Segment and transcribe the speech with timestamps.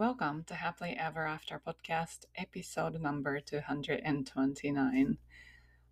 [0.00, 5.16] Welcome to Happily Ever After Podcast Episode Number 229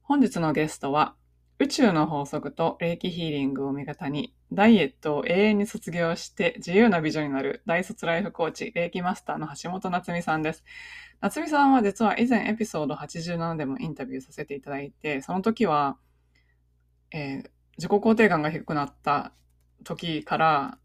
[0.01, 1.15] 本日のゲストは
[1.59, 10.65] 宇宙の法則と霊気ヒーリングを味方にダイエットを永遠に卒業して自由な美女になる大卒ライフコーチ霊気マスターの橋本夏美さんです。
[11.21, 15.99] 夏美さんは実は以前エピソード87でもインタビューさせていただいてその時は、
[17.11, 19.35] えー、自己肯定感が低くなった
[19.85, 20.79] 時から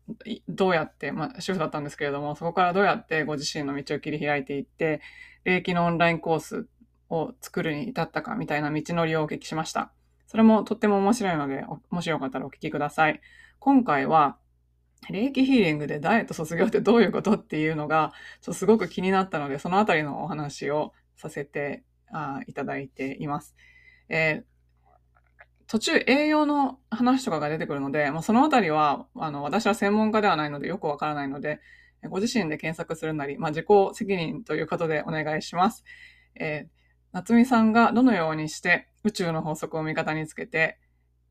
[0.48, 5.02] どうやって、まあ、主婦だったんですけれども、そこからどうやってご自身の道を切り開いていって、
[5.44, 6.68] 霊気のオンラインコース
[7.10, 9.92] を作るに至ったかみたいな道のりをお聞きしました。
[10.28, 13.22] それもとっても面白いので、もしよかったらお聞きください。
[13.60, 14.38] 今回は、
[15.10, 23.56] 霊気ヒーリングでダイエット卒業ってどういうことっていうのが、ちょっとすごく気になったので、そのあたりのお話をさせてあいただいています。
[24.10, 24.53] えー
[25.74, 31.62] 途中栄養の話とかが出てくるので、まあ、そのあたりは、あの、私は専門家ではないのでよくわからないので、
[32.12, 35.84] ご自身で検索するなり、まあ、自己責任ということでお願いします。
[36.36, 36.70] えー、
[37.12, 40.78] 夏美さんがどのようにして宇宙の法則を味方につけて、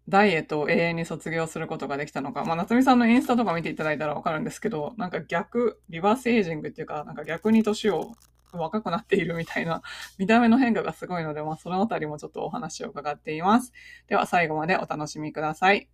[0.09, 2.45] ダイエットを永遠に卒業することができたのか。
[2.45, 8.11] まあ、夏美さんのインスタとか見ていただいたらわかるんですけど、なんか逆、リバースエイジングっていうか、なんか逆に年を
[8.53, 9.83] 若くなっているみたいな
[10.19, 13.73] 見た目の変化がすごいので、まあ、そのあたりもちょっとお話を伺っています。
[14.09, 15.89] では最後までお楽しみください。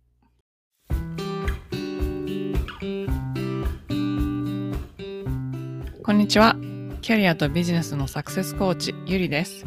[6.03, 6.55] こんにちは。
[7.01, 9.65] キャリアとビジネスのサクセスコーチ、ゆりです。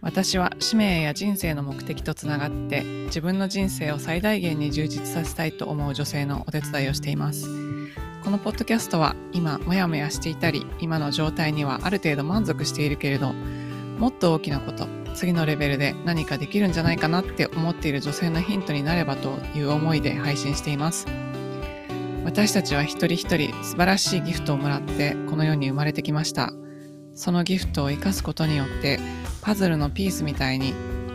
[0.00, 7.69] 私は使命や人生の目的とつながって自分の人生を最大限に充実させたいと思う女性のお手伝いをしています。
[8.30, 14.86] このポッドキャストは今モヤモヤしていたり今の状態にはある程度満足しているけれどもっと大きなこと
[15.16, 21.08] 次のレベルで何かできるんじゃないかなって思っている女性のヒントになればという思いで配信しています。
[22.24, 26.52] 私たちは一人一人素晴らしいギフトをもらってこの世に生まれてきました。
[27.16, 29.00] そのギフトを生かすことによって
[29.42, 30.72] パズルのピースみたいに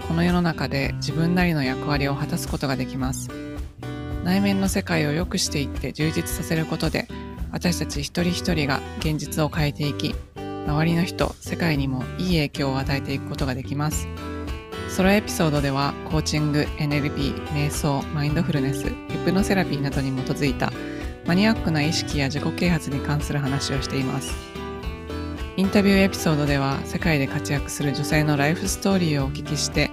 [0.09, 3.44] この世の中で自分なりの役割を果たすことができます。
[4.25, 7.07] 内面の世界を良くしていって充実させることで
[7.51, 10.15] 私たち一人一人が現実を変えていき
[10.65, 14.07] 周りの人世界にもいい影響を与えていくことができます。
[14.89, 18.93] ソロエピソードではコーチング NLP 瞑想マインドフルネスヒ
[19.25, 20.71] プノセラピーなどに基づいた
[21.27, 24.33] マニアックな意識や自己啓発に関する話をしています。
[25.57, 29.91] インタビューエピソードでは世界で活躍する女性のライフストーリーをお聞きして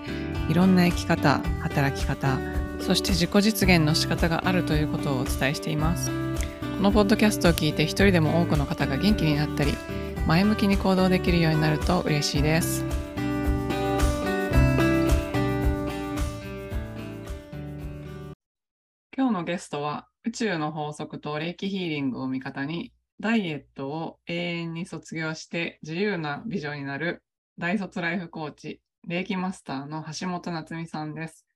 [0.48, 2.38] いろんな生き方働き方
[2.82, 6.10] そして自己実現の仕方があるということをお伝えしています。
[6.10, 9.72] このポッドキャストを聞いて一人でも多くの方が元気になったり、
[10.26, 12.84] 前向きに行動できるようになると嬉しいです。
[19.16, 27.22] 今日のゲストは宇宙の法則と霊気ヒーリングを味方にダイエットを永遠に卒業して自由な美女になる
[27.58, 31.46] 大卒ライフコーチ霊気マスターの橋本夏美さんです。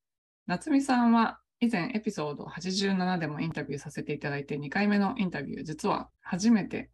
[0.46, 6.90] 夏美さんは以前エピソード87でもインタビューさせていただいて2回目のインタビュー、実は初めて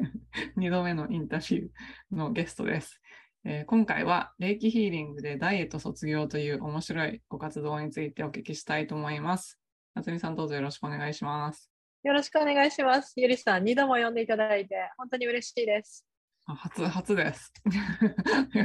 [0.56, 3.02] 2度目のインタビューのゲストです。
[3.44, 9.60] えー、今回は霊気ヒーリングでダイエット卒業という面白いご活動についてお聞きしたいと思います。
[9.94, 11.70] 夏美さんどうぞよろしくお願いします。
[12.04, 13.12] よろしくお願いします。
[13.16, 16.06] ゆりさん、2度も呼んでいただいて本当に嬉しいです。
[16.46, 17.52] 初、初です。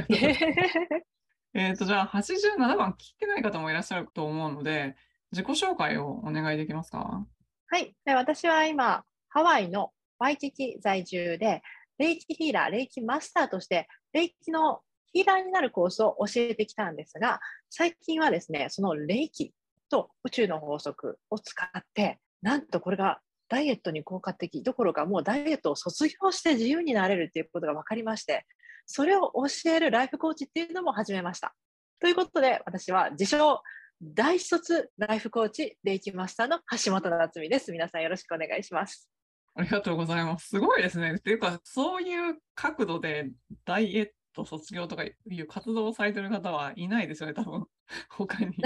[1.54, 4.94] えっ、と、じゃあ、87番聞いてない方もいらっしゃると思うので、
[5.32, 7.26] 自己紹介をお願いできますか？
[7.68, 7.94] はい。
[8.06, 11.62] 私は今、ハワイのワイキキ在住で、
[11.98, 14.80] 霊気ヒーラー、霊気マスターとして、霊気の
[15.12, 19.52] ヒーラーになるコースを教えてきたんですが、最近はですね、その霊気
[19.88, 28.46] と宇宙の法則を使って、なんとこれがダイエットに効果的どころかもうダイエットを卒業して自由になれるということが分かりまして
[28.92, 31.54] それを教えるライフコーチっていうのも始めました。
[32.00, 33.62] ということで、私は自称
[34.02, 37.70] 大卒ライフコーチ、霊気マスターの橋本夏美です。
[37.70, 39.08] 皆さんよろしくお願いします。
[39.54, 40.48] ありがとうございます。
[40.48, 41.14] すごいですね。
[41.18, 43.30] っていうか、そういう角度で
[43.64, 47.66] ダイエット卒業とかいう活動をされてる方はいないですよね、多分
[48.10, 48.56] 他に。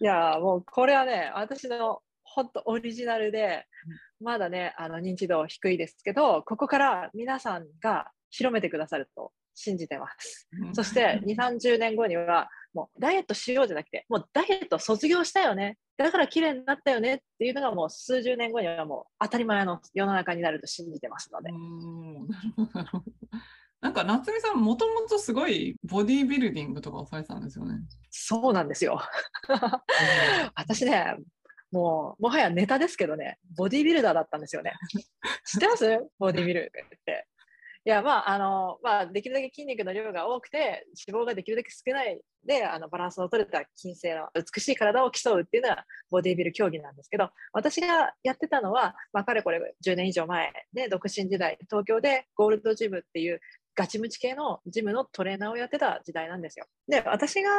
[0.00, 3.66] いや、もうこれはね、私の本当オリジナルで、
[4.20, 10.48] まだね、あの認知度低いですけど、ここから皆さんが広めてくださると信じてます。
[10.72, 15.78] そして2、 30年後には、もうダイエットしようじゃなくて、もうダイエット卒業したよね。
[15.96, 21.50] だから綺麗になったよねっていうのがもう数十年後にはもう当たり前の世の中になると信じてますので。
[23.80, 27.74] なんか夏美さんもともとすごいボディービルディングとかをされてたんですよね。
[28.10, 29.00] そうなんですよ。
[30.56, 31.14] 私ね、
[31.70, 34.72] もう、もはやネタですけどね、ボディービルダーだったんですよね。
[35.44, 35.98] 知ってます？
[36.18, 37.26] ボディービルって。
[37.86, 53.40] いや、まあ、あの、まあ、できるだけ筋肉の量が多くて、脂肪ができるだけ少ないで、あの、バランスの取れた筋性の美しい体を競うっていうのは、ボディービル競技なんですけど、私がやってたのは、まあ、かれこれ10年以上前で、独身時代、東京でゴールドジムっていう
[53.76, 56.66] ガチムチ系のジムのトレーナーをやってた時代なんですよ。
[56.88, 57.50] で、私が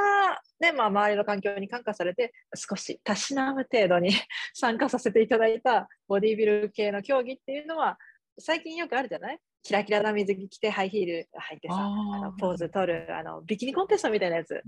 [0.60, 4.10] ね、まあ、周りの環境に感化されて、少したしなむ程度に
[4.54, 7.98] 参加させていただいたボディービル系の競技っていうのは、
[8.40, 9.40] 最近よくあるじゃない？
[9.68, 14.64] キラキラな水着着てハイヒール履いてさ、あのポーズ取る、あの、ビキニコンテストみたいなやつ。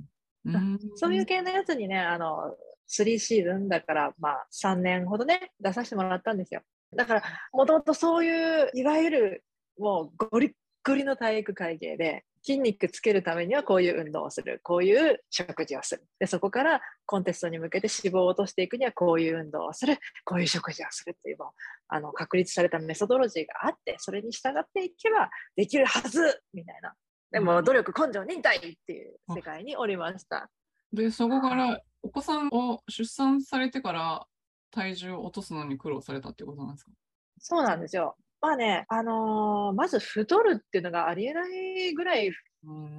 [0.96, 2.54] そういう系のやつにね、あの、
[2.90, 6.64] 3シーズンだから、まあ、3年ほどね、出させてもらったんですよ。
[6.94, 7.24] だから、
[7.54, 9.44] もともとそういう、いわゆる、
[9.78, 10.52] もうゴリッ
[10.86, 16.04] ゴリの体育会系で、筋肉つけるためにはこういう運動をする、こういう食事をする。
[16.20, 21.52] で、そこからコンテストに向けて脂肪を落としていくにはこういう運動をする、こういう食事をするっていうの
[21.88, 26.94] あの確立されたメソドロジーがあって、それに従っていけばできるはずみたいな。
[27.32, 30.50] でも努力、根性、忍耐っていう世界におりました。
[30.92, 34.26] で、そこからお子さんを出産されてから
[34.72, 36.92] 体重を落とすのに苦労されたっていうことなんですか？
[37.40, 38.16] そうなんですよ。
[38.42, 42.32] まあね、あのー、まず太るっていうのがありえないぐらい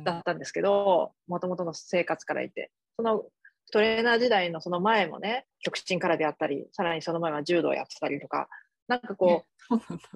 [0.04, 2.70] だったんですけど、もともとの生活からいて。
[2.96, 3.24] その
[3.72, 8.48] トレーナー時代のその前もね、極真からであったり、さらにその前は柔道やってたりとか、
[8.88, 9.46] なんかこ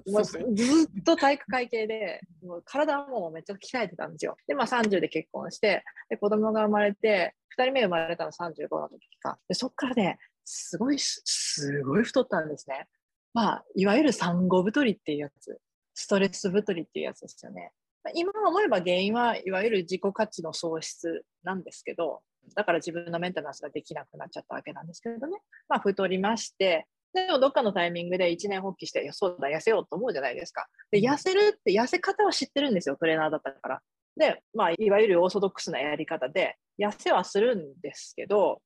[0.05, 4.35] う、もうずっと体育会系で、もう体はもうめっちゃ鍛えてたんですよ。
[4.47, 9.37] で、まあ30で結婚して、で、子供が生まれて、2人目生まれたの35の時か。
[9.47, 12.87] で、そっからね、すごい、すごい太ったんですね。
[13.35, 15.59] まあ、いわゆる産後太りっていうやつ、
[15.93, 17.71] ストレス太りっていうやつですよね。
[18.13, 22.21] 今思えば原因はいわゆる自己価値の喪失なんですけど、
[22.55, 25.37] だから自分のメンテナンスができなくなっちゃったわけなんですけどね。
[25.67, 30.67] まあ、太りまして、でもどっかのタイミングで一年発起して、そうだ、痩せようと思うじゃないですか。
[30.91, 33.81] で、痩せるって痩せ方は知ってるんですよ、トレーナーだったから。
[34.15, 38.61] で、まあ、いわゆるオーソドックスなやり方で、痩せはするんですけど、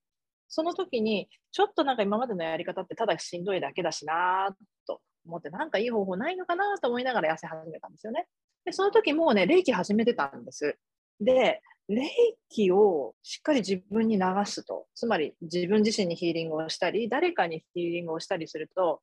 [0.49, 4.55] その時に、ちょっとなんか今までのやり方ってただしんどいだけだしな
[4.85, 8.27] と思って、なんかいい方法ないのかなと思いながら痩せ始めたんですよね。
[8.65, 10.77] で、その時もうね、霊気始めてたんです。
[11.21, 12.07] で、霊
[12.49, 19.01] 気をしっかり自分に流すと、つまり自分自身にヒーリングをしたり、誰かにヒーリングをしたりすると、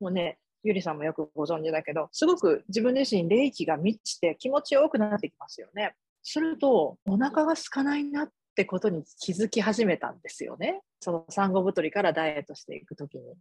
[0.00, 5.94] もうね、ゆりさんもよくご存知だけど、すごく自分自身霊気が満ちて気持ちよくなってきますよね。
[6.22, 10.80] すると、お腹が空かないなっってことに気づき始めたんですよね。
[11.00, 13.34] その産後太りからダイエットしていくときに。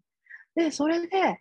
[0.56, 1.38] で、それで、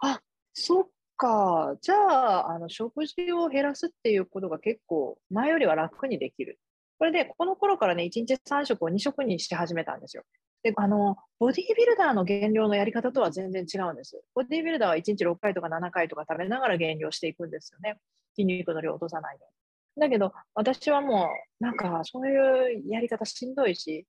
[0.00, 0.20] あ、
[0.54, 0.86] そっ
[1.16, 6.60] か、じゃあ、あの、食事を減らすっていうことが結構前よりは楽にできる。
[6.98, 10.22] これで、この頃からね、1日3食を2食にし始めたんですよ。
[10.62, 14.20] で、あの、ボディービルダーの減量のやり方とは全然違うんです。
[14.34, 17.98] ボディービルダーは1日6回とか7回とか食べながら減量していくんですよね。
[18.36, 19.57] 筋肉の量を落とさないように。
[19.98, 21.30] だけど、私はも
[21.60, 24.06] う、なんか、そういうやり方しんどいし、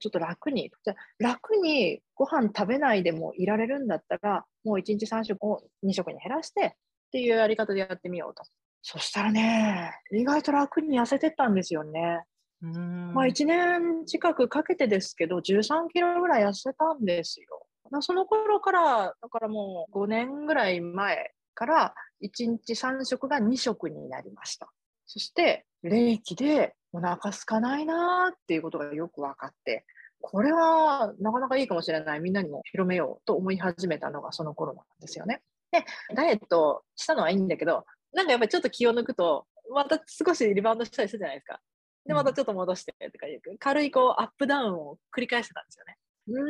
[0.00, 6.70] ちょっと楽に、じゃ楽にご飯食べないでもいられるんだったら、もう1日3食を2食に減らして、っ
[7.12, 8.42] ていうやり方でやってみようと。
[8.82, 12.24] そしたらね、意外と楽に痩せてったんですよね。
[12.60, 17.66] まあ1年近くかけてですけど、13キロぐらい痩せたんですよ。
[18.00, 24.72] その頃から、だからもう5年ぐらい前から1日3食が2食になりました。
[25.12, 29.84] そして、冷気でお腹空かないなーっていうことがよく分かって、
[30.22, 32.20] これはなかなかいいかもしれない。
[32.20, 35.42] みんなにも広めようと思い始めたのがその頃なんですよね。
[35.70, 41.60] で、ダイエットしたのはいいんだけど、なんかやっぱりちょっと気を抜くと、また少しリバウンドしたりするじゃないですか。
[42.06, 45.98] で、またちょっと戻してとかいう、軽いこうアップダウンを繰り返してたんですよね。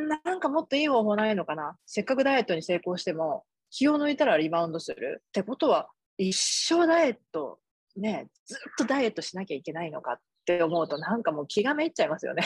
[0.04, 1.76] んなんかもっといい方法ないのかな。
[1.84, 5.22] せっかくダイエットに成功しても、気を抜いたらリバウンドする。
[5.28, 5.88] ってことは、
[6.18, 7.58] 一生ダイエット
[7.96, 12.42] ね、ずっとダイエットしなきゃいけないのかって思うと、なんかもう気がめいっちゃいますよね。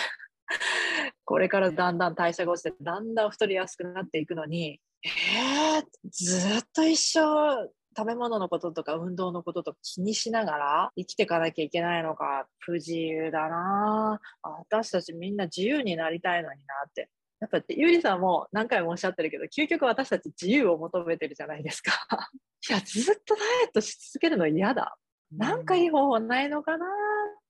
[1.24, 17.08] これからだんだん代謝が落ちて、だんだん太りやすくなっていくのに、えー、ずっと一生食べ物のこととか運動のことと気にしながら生きていかなきゃいけないのか、不自由だな私たちみんな自由になりたいのになって。
[17.38, 21.92] やっぱゆりさんも何回もおっしゃってるけど、究極私たち自由を求めてるじゃないですか。
[22.68, 24.96] いや、ずっとダイエットし続けるの嫌だ。
[25.32, 26.88] なんかいい方法ないのかなっ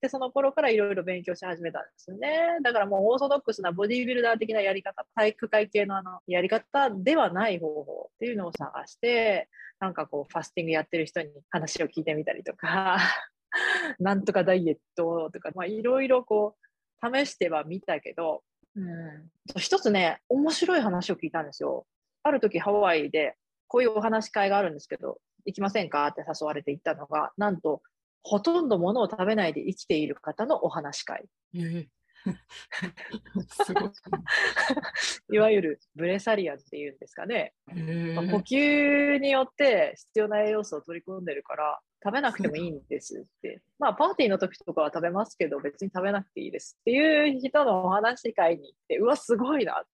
[0.00, 2.58] てその頃からいろいろ勉強し始めたんですよね。
[2.62, 12.98] だからもうオーソドックスなボディービルダー的なやり方、体育会系のあのやり方ではない方法っていうのを探して、なんかこうファスティングやってる人に話を聞いてみたりとか、
[14.00, 16.56] なんとかダイエットとか、いろいろこ
[17.02, 18.42] う試してはみたけど、
[18.74, 21.86] うん、一つね、面白い話を聞いたんですよ。
[22.22, 23.36] ある時ハワイで
[23.68, 26.06] こういうお話し会があるんですけど、行きませんか？
[26.08, 27.82] って誘われて行ったのが、なんと、
[28.22, 31.24] ほとんど物を食べないで生きている方のお話し会。
[35.30, 35.34] い。
[35.36, 37.54] いわゆるブレサリアンっていうんですかね。
[37.70, 43.62] えまあ呼吸によって必要な栄養素を取り込んでるから、食べなくてもいいんですって。
[43.78, 49.84] まあ、パーティーの時とかは食べますけど、別に食べなくていいですっていう人のお話し会に行って、うわ、すごいな。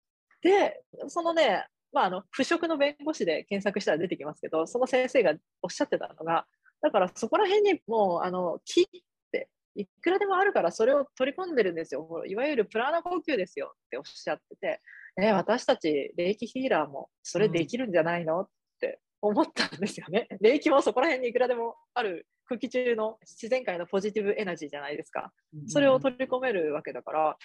[0.42, 6.46] で、そのね、まあ、あの、腐食の弁護士で検索したら出てきますけど、その先生がおっしゃってたのが、
[6.80, 8.86] だからそこら辺にもう、あの、木っ
[9.30, 12.24] て、いくらでもあるからそれを取り込んでるんですよ。
[12.26, 14.80] いわゆるプラーナ呼吸ですよっておっしゃってて、
[15.20, 18.48] え私たち霊気ヒーラーもそれできるんじゃないの、っ
[18.80, 20.28] て思ったんですよね。
[20.40, 25.32] 霊気もそこら辺にいくらでもある空気中の自然界のポジティブエナジーじゃないですか。
[25.68, 27.36] それを取り込めるわけだから、まあ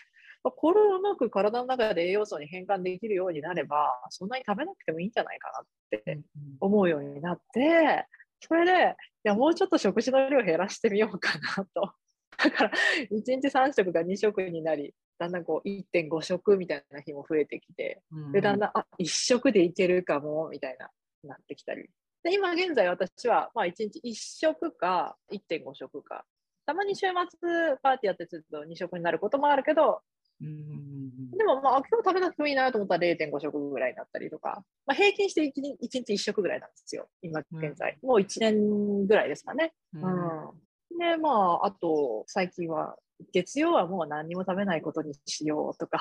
[0.44, 5.64] これをうまく体の中で栄養素に変換できるようになれば、そんなに食べなくてもいいんじゃないかなっ
[6.04, 6.22] て
[6.60, 8.08] 思うようになって、
[8.40, 11.94] それで、いや、もうちょっと食事の量減らしてみようかなと。
[12.38, 12.72] だから、
[13.12, 18.02] 1日3食が2食になり、だんだんこう1.5食みたいな日も増えてきて、
[18.32, 20.92] で、だんだん、あ、1食でいけるかも、みたいな、
[21.24, 21.90] なってきたり。
[22.24, 26.26] で、今現在私は、まあ1日1食か1.5食か。
[26.68, 37.98] たまに週末パーティーやってすると2食になることもあるけど、うんでもまあ今日食べなくてもいいなと思ったら0.5食ぐらいだったりとか、まあ、平均して1日 ,1 日1食ぐらいなんですよ、今現在。
[38.04, 39.74] もう1年ぐらいですかね。
[39.94, 41.00] ううんん。
[41.00, 42.96] で、まあ、あと最近は、
[43.34, 46.00] 月曜はもう何にも食べないことにしようとか。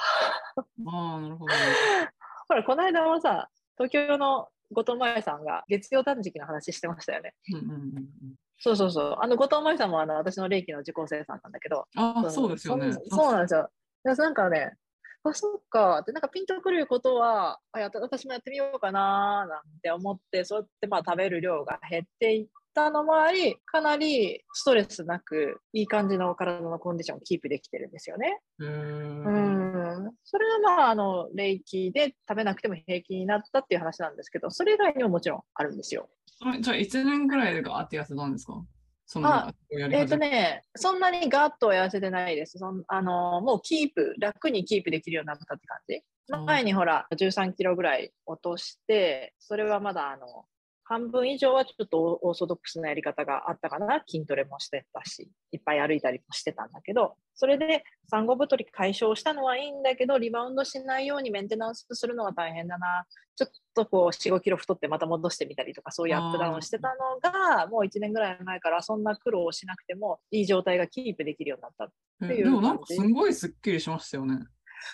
[0.87, 1.55] ああ、なるほど。
[2.49, 7.35] ほら、この間はさ、東京の後藤真さんが月曜断食の話してましたよね。
[7.52, 9.16] うんうんうんうんそうそうそう。
[9.21, 12.90] あの、後藤真さんもあの私の霊気の受講生さんなんだけど、ああ、そうですよね。
[13.11, 13.69] そうなんですよ。
[14.15, 14.75] なんかね、
[15.25, 28.41] あ、そっかって、なんかピンとくることは、あや私もやってみようかななんて思って、そうやってまあ食べる量が減っていったのもあり、かなりストレスなく、いい感じの体のコンディションをキープできてるんですよね。
[28.61, 29.31] へーう
[30.09, 30.13] ん。
[30.23, 36.09] それはまあ、あの、霊気で食べなくても平気になったっていう話なんですけど、それ以外にももちろんあるんですよ。
[36.45, 38.63] あじゃあ、1年ぐらいでガーって痩せたんですか？
[39.07, 42.59] そのえっ、と始めね、そんなにガッとは痩せてないです。
[42.59, 45.97] そんあのもうキープ、楽にキープできるようになったって感じ。
[45.97, 50.45] うん前にほら、13キロぐらい落として、それはまだあの、
[50.88, 54.05] 半分以上はちょっとオーソドックスなやり方があったかな。
[54.07, 63.05] 筋トレもしてたし、いっぱい歩いたりもしてたんだけど、それで産後太り解消したのはいいんだけど、リバウンドしないようにメンテナンスするのが大変だな。
[63.35, 71.85] ちょっとこう4、5キロ太ってまた戻してみたりとか、そういうアップダウンしてたのが、もう1年ぐらい前からそんな苦労をしなくても、いい状態がキープできるようになった。
[71.87, 74.38] っていうでもなんかすごいすっきりしましたよね。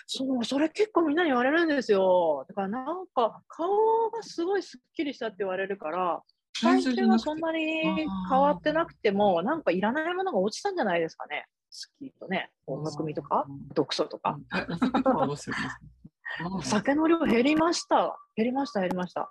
[0.07, 2.45] そう、それ結構みんなに言われるんですよ。
[2.47, 6.21] だからなんか顔がすごいすっきりしたって言われるから、
[6.61, 11.45] 体重はそんなに変わってなくても、なんかいらないものが落ちたんじゃないですかね。
[11.69, 14.37] スキーとね、こうむくみとか、毒素とか。
[16.63, 18.17] 酒の量減りました。
[18.35, 19.29] 減りました、減りました。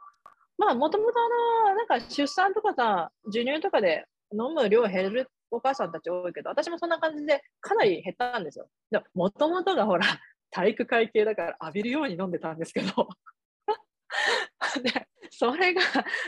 [0.58, 8.68] まあ、もともとあの、なんか出産とかさ、授乳とかで飲む量減るお母さんたち多いけど、私もそんな感じでかなり減ったんですよ。
[8.90, 10.04] でもともとがほら、
[10.52, 13.08] 体育会系だから浴びるように飲んでたんですけど。
[14.82, 15.80] で、それが、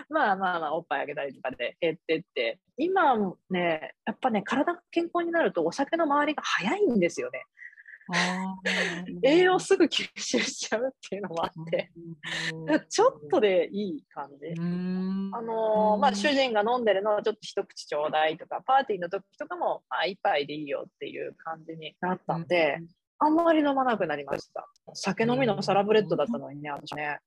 [0.09, 7.45] まあまあまあ、おっぱいあげたりとかで減ってって、今もね、やっぱね、体が健康になるとお酒の周りが早いんですよね。
[9.23, 11.91] 栄養すぐ吸収しちゃうっていうのもあって。
[12.91, 14.49] ちょっとでいい感じ。
[14.61, 22.79] うんあのーまあ、主人が飲んでるのをちょっと一口ちょうだいとか、パーティーの時とかも、まあ、一杯でいいよっていう感じになったんで、
[23.19, 24.67] あんまり飲まなくなりました。
[24.95, 27.19] 酒飲みのサラブレッドだったのにね、私ね。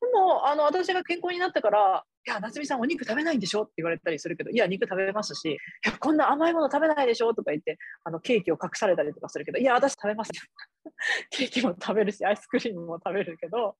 [0.00, 10.30] でも、あの、私が健康になってから、いや、夏美さんお肉食べないんでしょって言われたりするけど、いや、肉食べますし、いや、こんな甘いもの食べないでしょとか言って、あの、ケーキを隠されたりとかするけど、いや、私食べます。
[11.30, 13.76] ケーキも食べるし、アイスクリームも食べるけど、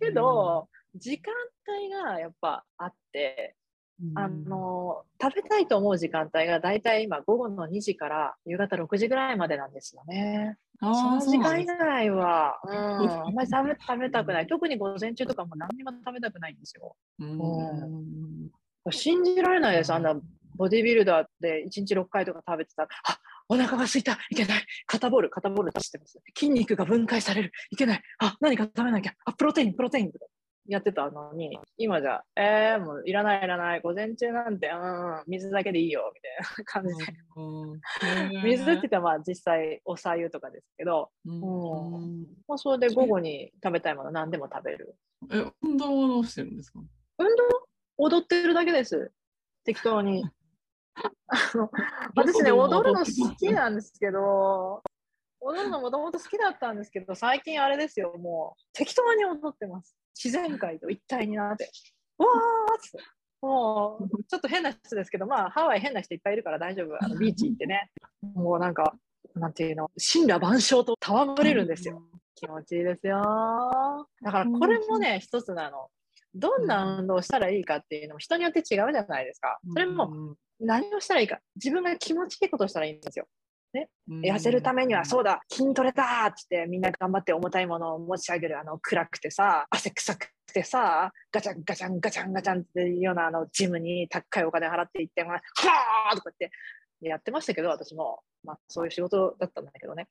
[0.00, 1.32] けど、時間
[1.68, 3.54] 帯がやっぱあって、
[4.16, 10.56] あの、食べたいと思う時間帯がだいたい今午後の2時から夕方6時ぐらいまでなんですよね。
[10.82, 14.46] その時間以外は、うん、あんまり食べ食べたくない。
[14.48, 16.96] 特に午前中とかも何にも食べたくないんですよ。
[17.20, 18.50] うん。
[18.90, 19.92] 信じられないです。
[19.92, 20.14] あんな
[20.56, 24.18] ボディビルダーで1日6回とか食べてたら、あお腹が空いた。
[24.30, 24.66] いけない。
[24.86, 26.18] 肩ボール、肩ボール出してます。
[26.36, 27.52] 筋肉が分解される。
[27.70, 28.02] いけない。
[28.18, 29.14] あ、何か食べなきゃ。
[29.24, 30.12] あ、プロテイン、プロテイン。
[30.12, 30.26] とか
[30.66, 37.12] やってたのに、今じゃ、えー、もういらないいらない、午前中なんて、うん、水だけでいいよ、みたいな感じで。
[37.36, 37.80] うん
[38.44, 44.96] 水って言ったらまあ実際おさゆとかですけど、うんまあ、それで午後に食べたいもの何でも食べる。
[45.32, 46.80] え、運動はどうしてるんですか？
[47.18, 47.32] 運動？
[47.98, 49.12] 踊ってるだけです。
[49.64, 50.24] 適当に。
[51.28, 51.70] あの
[52.14, 54.82] 私ね、踊るの好きなんですけど、
[55.42, 59.96] 踊るのもともと好きだったんですけど、最近あれですよ、もう適当に踊ってます。
[60.14, 61.70] 自然界と一体になって。
[62.18, 63.04] わーって。
[63.40, 66.96] もう、ちょっと変な人ですけど、まあ、ハワイ変な人いっぱいいるから大丈夫。
[67.04, 67.90] あのビーチ行ってね。
[68.34, 68.94] もうなんか、
[69.34, 72.02] なんていうの、神羅万象と戯れるんですよ。。
[72.36, 73.20] 気持ちいいですよ。
[74.22, 75.88] だからこれもね、一つなの。
[76.34, 79.58] どんな運動をしたらいいかっていうのも人によって違うじゃないですか。
[79.72, 81.40] それも何をしたらいいか。
[81.56, 83.26] 自分が気持ちいいことをしたらいいんですよ。
[84.08, 96.50] 痩せるためにはそうだ、筋トレだっつってみんな頑張って重たいものを持ち上げる、あの暗くてさ、汗臭くてさ、ガチャンガチャンガチャンガチャンっていうようなあのジムに高いお金払って行って、まあ、はーとかって
[97.00, 98.20] やってましたけど、私も。
[98.44, 100.08] まあそういう仕事だったんだけどね。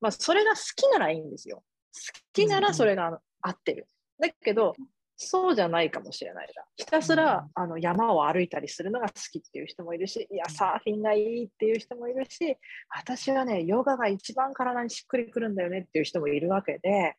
[0.00, 1.62] まあそれが好きならいいんですよ。
[1.92, 2.00] 好
[2.32, 3.86] きならそれが合ってる。
[4.18, 4.74] だけど、
[5.16, 6.64] そうじゃないかもしれないな。
[6.76, 12.56] ひたすらあの山を歩いたりするのが好きっていう人もいるし、いや、サーフィンがいいっていう人もいるし、
[12.88, 17.14] 私はね、ヨガが一番体にしっくりくるんだよねっていう人もいるわけで、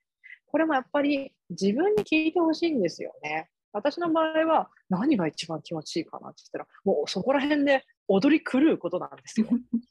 [0.48, 3.50] これもやっぱり自分に聞いてほしいんですよね。
[3.72, 9.48] 私の場合は何が一番気持ちいいかなって言ったら、もうそこら辺で踊り狂うことなんですよ。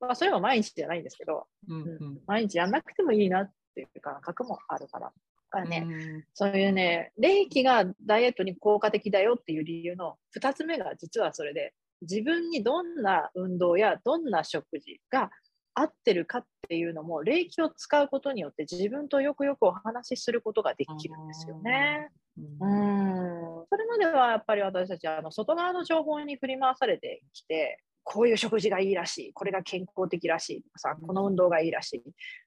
[0.00, 5.12] まあ、それは毎日じゃないんですけど、うんうん毎日やんなくてもいいなっていう感覚もあるから。
[5.52, 15.30] だからね、うんそういうね、霊気がダイエットに効果的だよっていう理由の2つ目が実はそれで、自分にどんな運動やどんな食事が
[15.74, 22.10] 合ってるかっていうのも、霊気を使うことによって自分とよくよくお話しすることができるんですよね。
[22.38, 23.66] ううんん。
[23.68, 32.02] それまではやっぱり私たちはあの外側の情報に振り回されてきて、こういう食事がいいらしい、これが健康的らしいとかさ、この運動がいいらしい。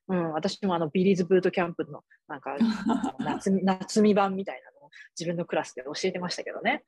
[0.09, 2.57] うん、私もあのビリーズブートキャンプのなんか
[3.19, 6.83] 夏み夏み版みたいなのを自分のクラスで教えてましたけどね。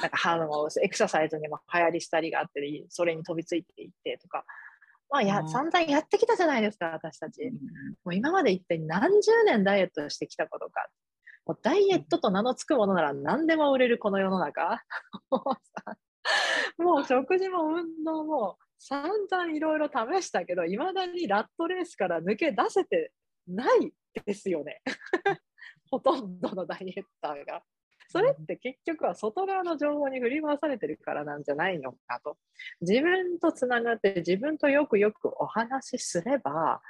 [0.00, 4.44] なんかハードエクササイズにも流行りしたりがあって、それに飛びついていってとか。
[5.10, 7.50] まあや、うん散々やってきたじゃないですか、私たち。
[8.04, 10.88] もう今まで一体何十年ダイエットしてきたことか。
[11.46, 14.84] もうダイエットと名の付くものなら何でも売れるこの世の中。
[16.78, 23.12] もう食事も運動も散々いろいろ試したけど、いまだにラットレースから抜け出せて
[23.46, 23.92] ない
[24.24, 24.82] ですよね。
[25.90, 27.62] ほとんどのダイエッターが。
[28.08, 32.38] それって結局は外側の情報に振り回されてるからなんじゃないのかと。
[32.80, 36.82] 自分とつながって自分とよくよくお話しすれば、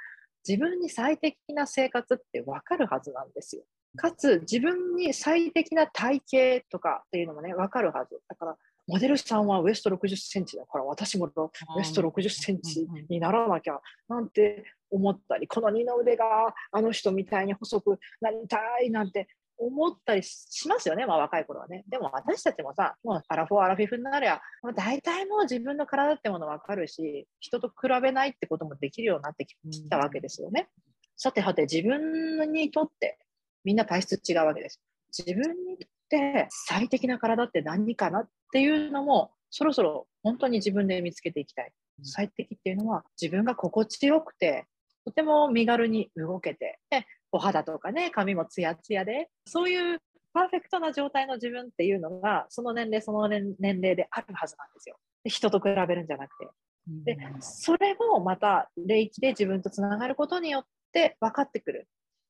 [0.47, 3.63] 自分に最適な生活ってわかるはずなんですよ。
[3.97, 8.19] かつ自分に最適な体型とかっていうのもね、わかるはず。
[8.27, 8.57] だから、
[8.91, 11.31] モデルさんはウエスト60センチだから、私もウ
[11.79, 21.85] エスト60センチにならなきゃなんて思ったり、この二の腕があの人みたいに細くなりたいなんて思ったりしますよね、まあ若い頃はね。
[21.87, 29.55] でも私たちもさ、もうアラフォー、アラフィフになりゃ、まあ、大体もう自分の体ってもの分かるし、人と比べないってこともできるようになってき
[29.89, 30.67] たわけですよね。
[31.15, 33.19] さてはて、自分にとって、
[33.63, 34.81] みんな体質違うわけです。
[35.17, 41.71] 自分にとって最適な体って何かなっていうのも、そろそろ本当に自分で見つけていきたい。
[42.03, 44.65] 最適っていうのは自分が心地よくて、
[45.05, 49.99] とても身軽に動けて、でお肌とかね、髪もツヤツヤで、そういう
[50.33, 54.97] パーフェクトな状態の自分っていうのが、その年齢、その年齢であるはずなんですよ。
[55.23, 56.47] で人と比べるんじゃなくて。
[56.87, 61.87] で、それもまた、霊気で自分とつながることによって分かってくる。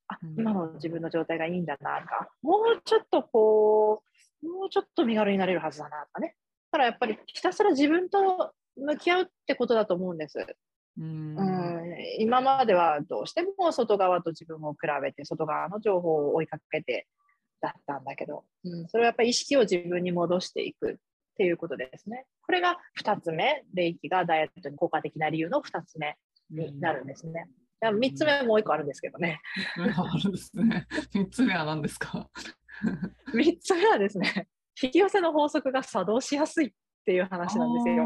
[0.07, 4.10] あ、今の自分の状態がいいんだなとか、もうちょっとこう、
[4.43, 6.35] もうちょっと身軽になれるはずだなとかね。
[6.71, 10.39] だからやっぱりひたすら自分と向き合うってことだと思うんです。
[10.97, 17.07] うんうん、今まではどうしても外側と自分を比べて、外側の情報を追いかけて
[17.61, 20.95] だったんだけど、うん、それはやっぱり意識を自分に戻していくっ
[21.37, 22.25] ていうことですね。
[22.45, 26.17] これが2つ目、霊気がダイエットに効果的な理由の2つ目
[26.49, 27.47] になるんですね。
[27.81, 29.41] 3つ目もう1個あるんですけどね。
[29.77, 30.87] あるんですね。
[31.15, 32.29] 3つ目は何ですか？
[33.33, 34.47] 3つ目はですね、
[34.81, 36.71] 引き寄せの法則が作動しやすいっ
[37.05, 38.05] ていう話なんですよ。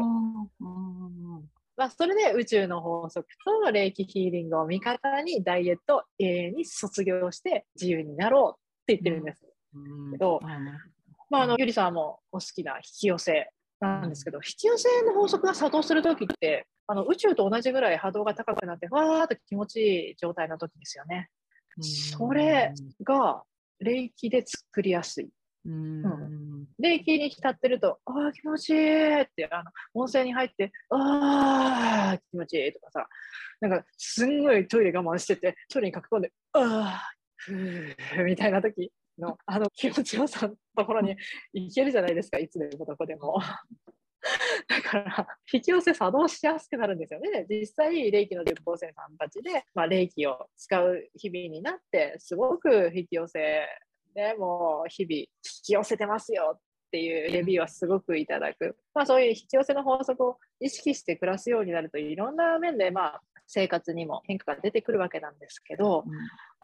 [1.76, 9.42] まあ、それで宇宙の法則と霊気ヒーリングを味方にダイエットを永遠に卒業して自由になろうって言ってるんです。
[10.12, 10.40] けど、
[11.28, 21.28] まあ、あのゆりさんもお好きな引き寄せなんですけど、引き寄せの法則が作動するときってあの宇宙と同じぐらい波動が高くなってわーっと気持ちいい状態の時ですよね。
[21.82, 23.42] それが
[23.80, 25.28] 霊気で作りやすい。
[25.66, 26.66] うん。
[26.78, 33.08] 霊気に浸ってると、ああ、気持ちいいって、あの、温泉に入って、ああ、気持ちいいとかさ、
[33.60, 37.02] なんか、すんごいトイレ我慢してて、トイレに駆け込んで、あ
[38.18, 41.16] あ、みたいな時の、あの気持ちよさのところに
[41.52, 43.40] 行けるじゃないですか、いつでもどこでも。
[44.68, 47.46] だから、引き寄せ作動しやすくなるんですよね。
[47.48, 53.66] 実際、霊気の受講生さんたちで、まあ、霊気を使う日々になって、すごく引き寄せ
[54.16, 55.26] でもう日々引
[55.62, 58.76] き寄せてますよっていうレビューはすごくいただく。
[58.94, 66.04] まあそういう引き寄せの法則を意識して暮らすようになるといろんな面でまあ生活にも変化が出てくるわけなんですけど、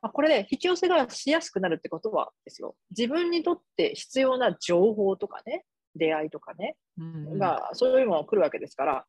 [0.00, 2.74] まあ、これで引き寄せがしやすくなるってことはですよ。
[2.96, 5.64] 自分にとって必要な情報とかね、
[5.96, 7.38] 出会いとかね、うん。
[7.38, 9.04] がそういうのが来るわけですから、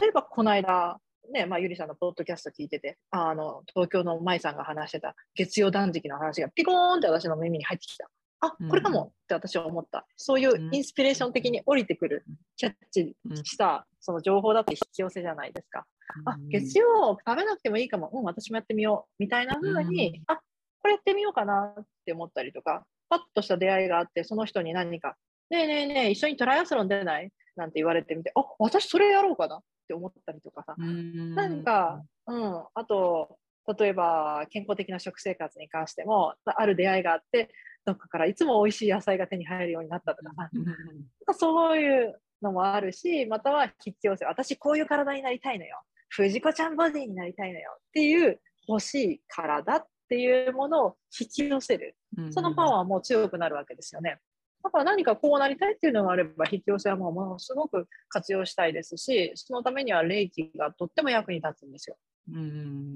[0.00, 0.98] 例えばこの間、
[1.32, 8.10] ね、まあ、ゆりさんのポッドキャスト聞いてて、あの、東京の舞さんが話してた月曜断食の話がピコーンって私の耳に入ってきた。
[8.40, 10.04] あ、これかもって私は思った。
[10.16, 12.24] そういうインスピレーション的に降りてくる、
[12.56, 15.86] キャッチしたその情報だって引き寄せじゃないですか。
[16.24, 18.10] あ、月曜食べなくてもいいかも。
[18.12, 19.14] うん、私もやってみよう。
[19.20, 20.40] みたいな風に、あ、
[20.80, 25.16] これやってみようかなって思ったりとか、パッとした出会いがあって、その人に何か、
[25.52, 27.30] ねえねえねえ、一緒にトライアスロン出ない？
[27.56, 30.74] なんて言われてみて、あ、私それやろうかなって思ったりとかさ。
[30.78, 33.36] なんか、うん、あと、
[33.78, 37.50] 例えば健康的な食生活に関しても、ある出会いがあって、
[37.84, 45.82] どっかからいつも美味しい野菜が手に入るようになったとかさ、そういうのもあるし、または引き寄せ、私こういう体になりたいのよ。
[46.08, 51.94] 藤子ちゃんボディになりたいのよっていう欲しい体っていうものを引き寄せる。
[52.30, 54.18] そのパワーも強くなるわけですよね。
[54.62, 61.96] だから何かこうなりたいっていうのがあれば、引き寄せはもうものすごく活用したいですし、そのためには霊気がとっても役に立つんですよ。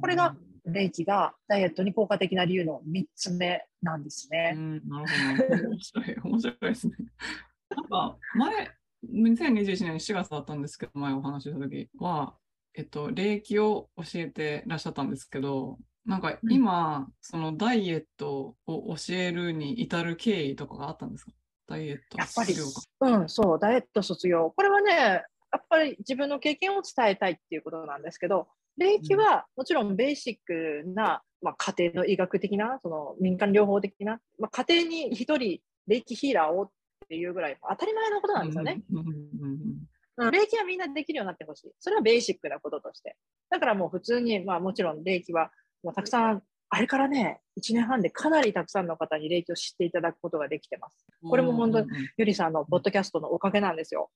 [0.01, 4.53] これが霊気がダイエットに効果的な理由の3つ目なんですね。
[4.55, 5.07] うん、なる
[5.49, 5.69] ほど。
[5.71, 6.95] 面白い、面白いですね。
[7.71, 8.71] なんか前、
[9.13, 12.37] 2021年4月だったんですけど、前お話しした時は、
[12.75, 21.33] えっと、霊気を教えてらっしゃったんですけど、なんか今、うん、そのダイエットを教えるに至る経緯とかがあったんですか？
[21.67, 24.53] ダイエットやっぱり、うん、そう、ダイエット卒業。
[24.55, 36.71] これはね、やっぱり自分の経験を伝えたいっていうことなんですけど、霊気はもちろんベーシックな、まあ、家庭の医学的な、その民間療法的な、まあ、家庭に一人霊気ヒーラーをっ
[37.09, 38.83] ていうぐらい当たり前のことなんですよね。
[40.33, 41.73] 霊気はみんなできるようになってほしい。
[41.79, 43.17] それはベーシックなこととして。
[43.51, 45.51] だからもう普通に、まあもちろん霊気は
[45.83, 51.07] もうたくさん、あれからね、1年半でかなりたくさんの方に霊気を知っていただくことができてます。
[51.23, 54.11] これも本当にゆりさんのポッドキャストのおかげなんですよ。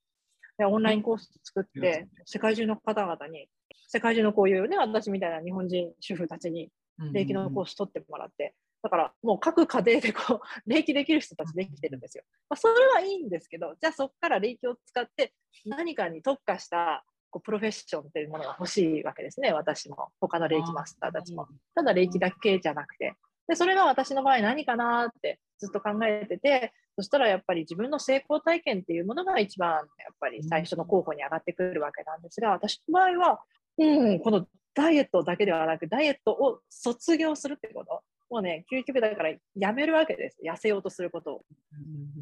[0.58, 3.48] でオンラインコース作って、世界中の方々に、
[3.88, 6.70] 世界中のこういうね、私みたいな日本人主婦たちに
[7.12, 12.24] 霊気のコース取ってもらって、だからもう各家庭でこう、 霊気できる人たちできてるんですよ。
[12.48, 15.32] まあ、それはいいんですけど、じゃあそこから霊気を使って
[15.64, 20.08] 何かに特化したこうプロフェッションっていうものが欲しいわけですね、私も。
[20.20, 21.46] 他の霊気マスターたちも。
[21.74, 23.14] ただ霊気だけじゃなくて。
[23.48, 33.40] で、それが私の場合何かなってずっと考えてて、そしたらやっぱり自分の成功体験っていうものが一番やっぱり最初の候補に上がってくるわけなんですが、私の場合は、
[33.78, 38.02] うん、このダイエットだけではなく、ダイエットを卒業するってこと。
[38.30, 40.38] もうね、究極だからやめるわけです。
[40.44, 41.44] 痩せようとすることを。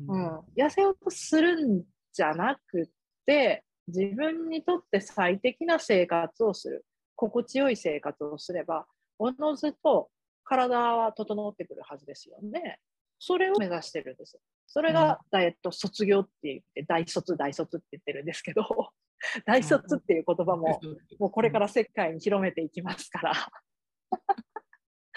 [0.09, 2.89] うん、痩せようとするんじゃなく
[3.27, 6.85] て、自分にとって最適な生活をする。
[7.17, 8.87] 心地よい生活をすれば、
[9.19, 10.09] おのずと
[10.45, 12.79] 体は整ってくるはずですよね。
[13.19, 14.39] それを目指してるんです。
[14.67, 18.65] それがダイエット卒業って言って、大卒、大卒って言ってるんですけど、
[19.45, 20.81] 大卒っていう言葉も、
[21.19, 23.33] もうこれから世界に広めていきますから。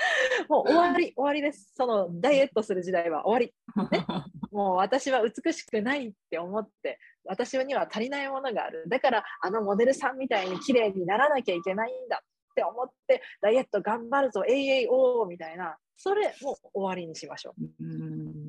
[0.50, 1.74] もう終わり、終わりです。
[1.76, 3.52] そのダイエットする時代は終わ
[3.86, 3.90] り。
[3.92, 4.06] ね、
[4.52, 8.86] もう私は美しくないって思って、私には足りないものがある。
[8.88, 17.62] だからあのモデルさんみたいに綺麗にならなきゃいけないんだって思って、ダイエット頑張るぞ、AAO みたいな、それもう終わりにしましょう。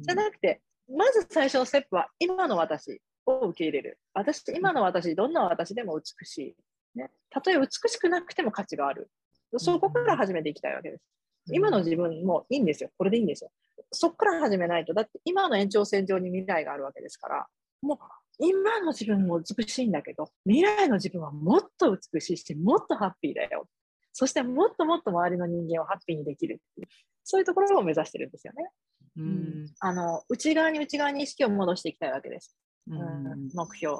[0.03, 3.99] じゃなくて、まず最初のステップは今の私を受け入れる。
[4.15, 6.57] 私、今の私、どんな私でも美しい。
[6.95, 9.11] ね、たとえ美しくなくても価値がある。
[9.59, 11.05] そこから始めていきたいわけです。
[11.51, 12.91] 今の自分もいいんですよ。
[12.97, 13.51] これでいいんですよ。
[13.91, 17.47] そこから始めないと、だって今の延長線上に未来があるわけですから、
[17.83, 17.99] もう
[18.39, 23.67] 今の自分も美しいんだけど、未来の自分はもっと美しいし、もっとハッピーだよ。
[24.13, 26.89] そしてもっともっと周りの人間をハッピーにできるっていう、
[27.25, 28.71] そういうところを目指してるんですよね。
[29.17, 32.57] うん、あの内側に内側に意識を戻していきたいわけです。
[32.89, 33.99] うん、目標。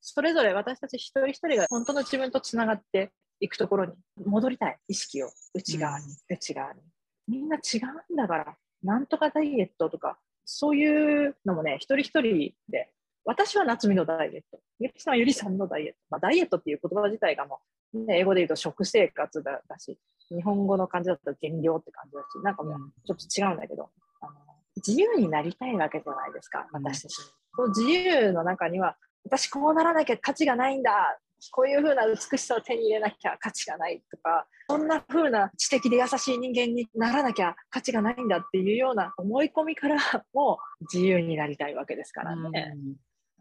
[0.00, 3.92] それぞれ私たち一人一人が本当の自分とつながっていくところに
[4.24, 6.80] 戻りたい意識を内側に、うん、内側に。
[7.28, 7.78] みんな違
[8.10, 8.56] うんだから。
[8.84, 12.92] なんとかダイエットとか、そういうのもね、一人一人で、
[13.24, 17.60] 私は夏美のダイエット、ゆりさんはゆりさんのダイエット、まあ、ダイエットっていう言葉自体がも
[17.94, 24.32] う、ね、英語で言うと食生活だし、日本語の感じだと減量って感じだし、なんかもうちょっと違うんだけど、あの
[24.76, 27.14] 自由になりたいわけじゃないですか、私たち。
[27.54, 31.18] その自由の中には、私こうならなきゃ価値がないんだ
[31.50, 39.96] こういう風な美しさを手に入れなきゃ価値がないとか、そんな風な知的で優しい人間にならなきゃ価値がないんだっていうような思い込みから
[40.32, 40.58] も
[40.92, 42.74] 自由になりたいわけですからね。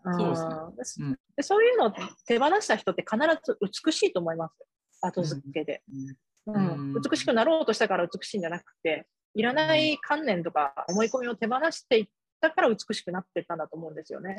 [0.04, 0.26] そ
[0.74, 1.94] うですね、でそういうのを
[2.26, 4.56] 手放した人って必ず美しいと思います。
[5.02, 5.84] 後付けで、
[6.48, 12.08] うん、うん、美しくなろうとしたから美しいんじゃなくて、いらない観念とか思い込みを手放していっ
[12.42, 14.38] だから美しくなってったんだと思うんですよね。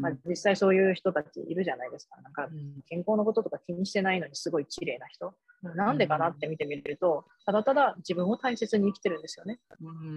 [0.00, 2.20] まあ、実際そういう人たちいるじゃないですか。
[2.22, 2.48] なんか
[2.88, 5.34] 健康のこととか気にしてないのにすごい綺麗な人。
[5.62, 9.60] なんでかなって見てみると、ただただ自分を大切に生きてるんですよね。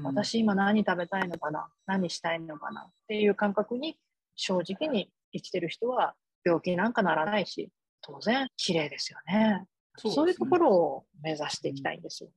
[0.03, 1.67] 私今何食べたいのかな？
[1.85, 2.83] 何したいのかな？
[2.83, 3.97] っていう感覚に
[4.35, 7.69] 正直に生きてる人は病気なんかならないし、
[8.01, 9.65] 当然綺麗ですよね。
[9.97, 12.29] そう、ね、いうところを目指していきたいんですよ。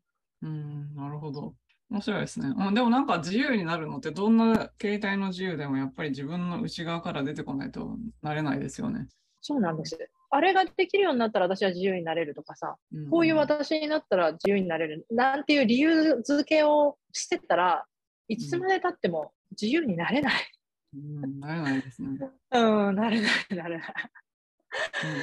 [0.43, 1.55] うん、なるほど。
[1.91, 2.53] 面白いですね。
[2.57, 9.07] うん、でもなんか自由になるのってどんな形態の自由でもやっぱり自分の内側から出てこないとなれないですよね。
[9.41, 9.97] そうなんです。
[10.31, 17.85] あれができるようになったら私は自由になれるとかさ、うん、こういう私になったら自由になれるなんていう理由付けをしてたら
[18.29, 20.33] いつまでたっても自由になれない。
[20.95, 22.09] うん、なれないですね。
[22.51, 23.95] うん、なれない、なれない。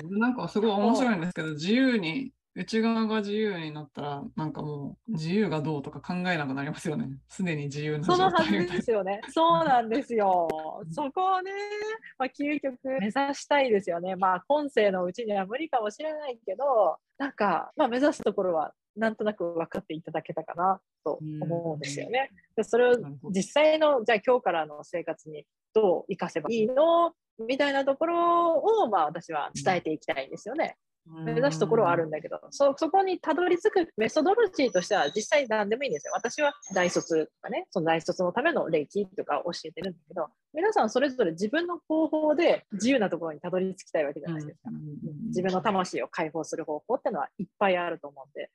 [0.04, 7.10] うん、なんかすごい面白いんですけど、自由に内側が自由になったら、なんかもう自由がどうとか考えなくなりますよね。
[7.28, 9.22] すでに自由な状態そのはずですよね。
[9.34, 10.48] そうなんですよ。
[10.92, 11.52] そこをね、
[12.20, 14.16] まあ、究極目指したいですよね。
[14.16, 22.30] まあ、今世のうちには無理かもしれないけど、なんか、まあ、目指すところはなんとなく分かっていただけたかなと思うんですよね。
[22.56, 22.98] でそれを
[23.32, 27.14] 実際の、じゃあ今日からの生活にどう生かせばいいの？
[27.40, 30.78] みたいなところを、まあ、私は伝えていきたいんですよね。
[31.06, 36.14] 目指すところはあるんだけど、そそこにたどり着くメソドロジーとしては実際何でもいいんですよ。
[36.16, 44.70] 私は大卒とかね、その大卒のための霊気とか教えてるんだけど、皆さんそれぞれ自分の方法で自由なところにたどり着きたいわけじゃないですか。
[45.28, 48.50] 自分の魂を解放する方法っていうのはいっぱいあると思うんで、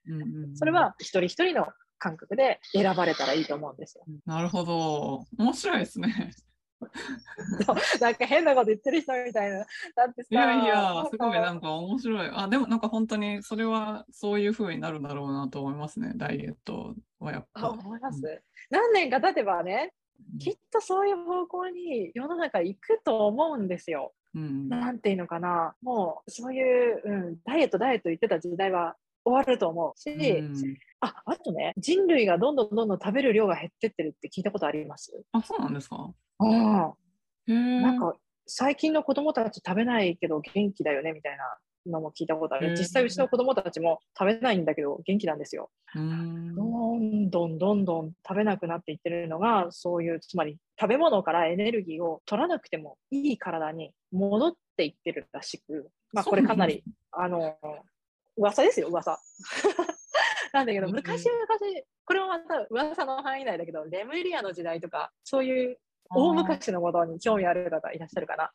[0.55, 4.05] それは一人一人の感覚で選ばれたらいいと思うんですよ。
[4.25, 5.25] なるほど。
[5.39, 6.33] 面白いですね。
[8.01, 9.59] なんか変なこと言ってる人みたいな。
[9.59, 9.65] だ
[10.09, 10.29] ってさ。
[10.31, 12.31] いやいや、すごいなんか面白い。
[12.33, 17.71] あ、でもなんか本当にそれはそういうふうになるんだろうなと思いますね、ダイエットはやっぱ。
[17.71, 19.93] 思います、うん、何年か経てばね、
[20.39, 24.13] きっとそういう方向に世の中行くと思うんですよ。
[24.35, 35.23] うん、なんていうのかな、もうそういう、うん、ダイエット、ダイエット言ってた時代は終わると思うし、うん、ああとね、人類がどんどんどんどん食べる量が減ってってるって聞いたことあります？
[35.33, 36.11] あ、そうなんですか？
[36.41, 36.93] あ
[37.47, 38.15] なんか
[38.47, 41.59] 最近の子供たち食べないけど元気だよねみたいな
[41.93, 42.77] のも聞いたことある。
[42.77, 45.71] 実際うちの子供たちも食べないんだけど元気なんですよ。
[45.95, 57.57] どんどんどんどん食べなくなっていってるのがそういうつまり食べ物からエネルギーを取らなくてもいい体に戻っていってるらしく、まあ、これかなりあの
[58.37, 59.19] 噂ですよ噂。
[60.55, 61.47] なんだけど昔々
[62.05, 65.79] これもまた噂の範囲内だけどレムリアの時代とかそういう
[66.11, 68.51] 大昔のことに興味ある方いらっしゃるかな。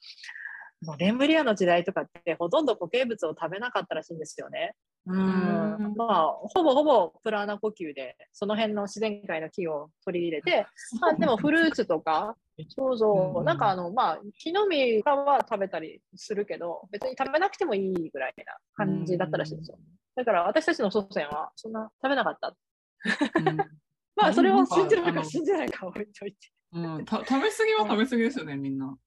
[0.98, 4.76] レムリアの時代とかってほとんど固形物を食べなかったらしいんですよね。
[5.06, 5.94] うん。
[5.96, 10.66] まあ、ほぼほぼプラーナ呼吸でその辺の自然界の木を取り入れて、
[11.00, 12.36] まあ、でもフルーツとか
[12.70, 19.78] そうそう、なんかあの、まあ、木の実は食べたりするけど、別に食べなくてもいいぐらいな感じだったらしいんですよ。
[20.16, 22.56] だから私たちの祖先はそんな食べなかった。
[24.16, 26.52] まあ、それを信じるか信じないか置いといて。
[26.74, 27.52] うん、食べ過ぎは
[27.88, 28.98] 食べ過ぎですよね、みんな。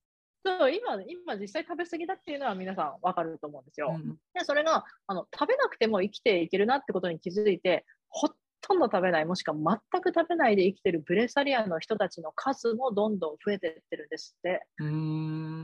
[0.46, 3.92] そう今今実際食べ過ぎだっていうのは皆さん分かると思うんですよ。
[3.96, 8.28] うん、でそれがあの食べなくても生きていけるなってことに気づいてほ
[8.60, 9.56] とんど食べないもしくは
[9.92, 14.64] 全く食べないで生きてるブレサリアンの人たちの数もどんどん増えていってるんですって。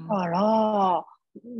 [0.08, 1.06] だから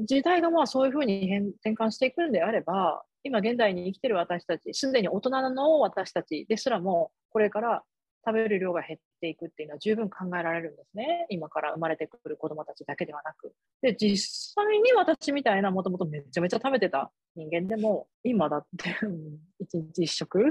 [0.05, 7.83] 時代がまあそういうふうに変転換していくんであれば今現代に生きてる私たちすでに大人の私たちですらもこれから
[8.25, 11.27] 食べる量が減っていくっていうのは十分考えられるんですね。
[11.29, 13.53] 今から生まれてくる子供たちだけではなく。
[13.83, 18.97] で、実際に私みたいなもともとめちゃめちゃ食べてた人間でも、今だって
[19.59, 20.51] 一日一食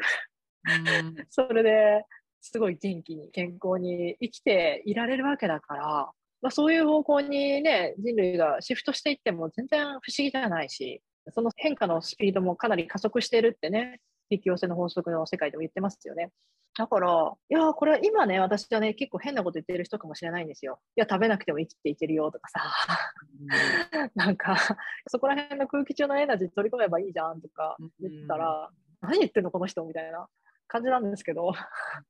[1.29, 2.05] それで
[2.41, 16.31] すごい元気に健康に生きていられるわけだから、まあ、そういう方向にね、人類がシフトしていっても全然不思議じゃないし、その変化のスピードもかなり加速してるってね、引き寄せの法則の世界でも言ってますよね。
[16.77, 20.79] だから、いや、これ今ね、私はね、結構変なこと言ってる人かもしれないんですよ。
[20.95, 22.61] いや、食べなくても生きていけるよとかさ、
[24.15, 24.55] なんか、
[25.07, 28.69] そこら辺の空気中のエナジー取り込めばいいじゃんとか言ったら、
[29.01, 30.29] 何言ってんの、この人みたいな
[30.67, 31.51] 感じなんですけど、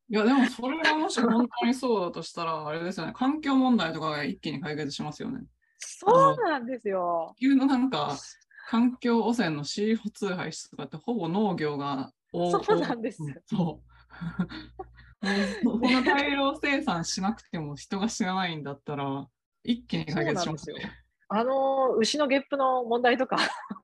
[0.10, 5.43] いや、でもそれがもし本当にそうだとしたら、あれですよね、環境問題とかが一気に解決しますよね。
[5.80, 7.34] そうなんですよ。
[7.38, 8.15] 地球のなんか、
[8.71, 13.21] 環境汚染の CO2 排出とかってほぼ農業が多そうなんです。
[13.45, 13.81] そ
[15.21, 15.65] う。
[15.65, 19.27] もうそんな大量生産しなくても人が死なないんだったら、
[19.65, 20.97] 一気に解決しますそうなんね。
[21.27, 23.38] あの牛のゲップの問題とか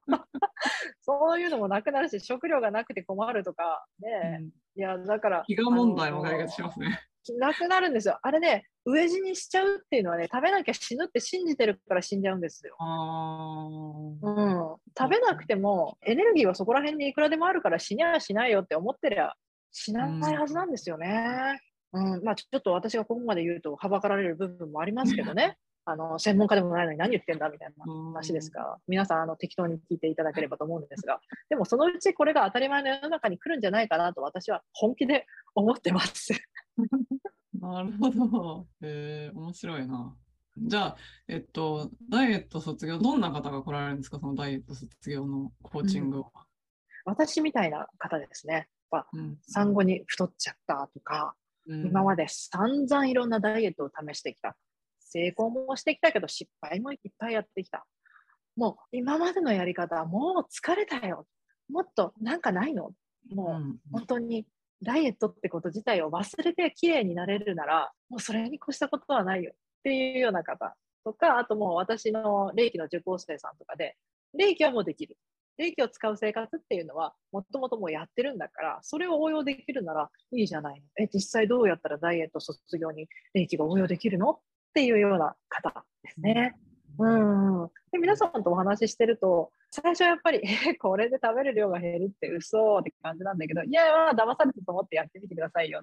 [1.01, 7.01] そういうのもなくなるし食料がなくて困るとかね、うんいやだから飢餓問題も解決しますね。
[7.35, 8.17] なくなるんですよ。
[8.21, 19.33] あれね飢え死にしちゃうっていうのはね食べなきゃ死ぬって信じてるから死んじゃうんですよ、うん、食べなくてもエネルギーはそこら辺にいくらでもあるから死にゃしないよって思ってりゃ
[19.71, 21.59] 死なないはずなんですよね。
[21.93, 22.23] うん。
[22.23, 25.57] まあ、ちょっと私がここまで言うとはばかられる部分もありますけどね。
[25.89, 36.33] あの専門家でもないのに何言ってんだみたいな話ですが、皆さんあの適当に聞いていただければと思うんですが、でもそのうちこれが当たり前の世の中に来るんじゃないかなと私は本気で思ってます。
[37.59, 38.67] なるほど。
[38.81, 40.15] えー、面白いな。
[40.57, 46.31] じゃあ、えっと、ダイエット卒業、どんな方が来られるんですか、そのダイエット卒業のコーチングは。
[47.05, 48.53] 私みたいな方ですね。
[48.53, 48.59] や
[48.99, 51.35] っぱうん産後に太っちゃったとか、
[51.67, 54.57] 今まで散々いろんなダイエットを試してきた。
[54.99, 57.85] 成功もしてきたけど失敗もいっぱいやってきた。
[58.55, 61.27] もう今までのやり方はもう疲れたよ。
[61.69, 62.91] もっとなんかないの？
[63.29, 64.47] もう、うん本当に
[64.83, 73.95] ダイエットってこと自体を忘れて綺麗になれるなら、もうそれに越したことはないよっていうような方とか、あともう私の霊気の受講生さんとかで、
[74.33, 75.17] 霊気はもうできる。
[75.57, 80.85] 霊気を使う生活っていうのは、もともともうやってるんだから、それを応用できるならいいじゃないの。
[80.99, 84.31] え、実際どうやったらダイエット卒業に霊気が応用できるの？
[84.31, 84.39] っ
[84.75, 86.55] ていうような方ですね。
[86.99, 95.81] うんうん、で皆さんとお話ししてると最初やっぱりえ これで食べる量が減るって嘘って感じなんだけどいやまあ騙されたと思ってやってみてくださいよ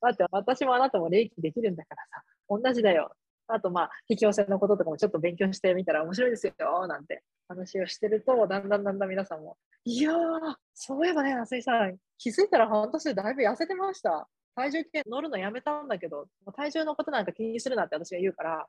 [0.00, 3.12] だって私もあなたも霊気できるんだからさ同じだよ。
[3.48, 7.22] あとまあ引き寄せのこととかもちょっと勉強してみたら面白いですよなんて。
[7.48, 14.28] 話をしてるとだんだんだんだん皆さんもいやーそういえばね夏井さん気づいたら半年でだいぶ痩せてました。
[14.56, 18.66] 体重計乗るのやめたんだけど体重のことなんか気にするなって私が言うから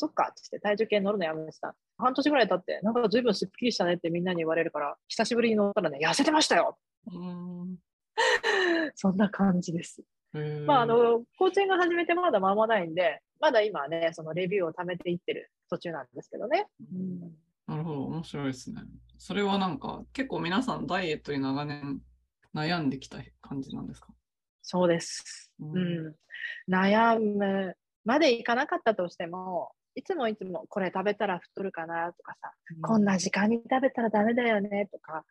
[0.00, 1.74] そっかってって体重計乗るのやめました。
[1.98, 6.78] 半年ぐらい経って、なんか随分すっきりしたねってみんなに言われるから、久しぶりに乗ったらね、痩せてましたよ
[7.12, 7.78] うん
[8.94, 10.02] そんな感じです。
[10.66, 16.66] まあ、あの、コーチング始めてまだ間もないんで、まだ今ね、そのレビューを貯めていってる途中なんですけどね。
[16.92, 17.20] うん
[17.66, 18.80] なるほど、面白いですね。
[19.18, 22.00] それはなんか、結構皆さんダイエットに長年
[22.54, 24.08] 悩んできた感じなんですか？
[24.62, 25.52] そうです。
[25.60, 26.14] ううんん。
[26.68, 35.24] 悩むまでいかなかったとしても、いつもいつもこれ食べたら太るかなとかさ、こんな時間に食べたらダメだよねとか、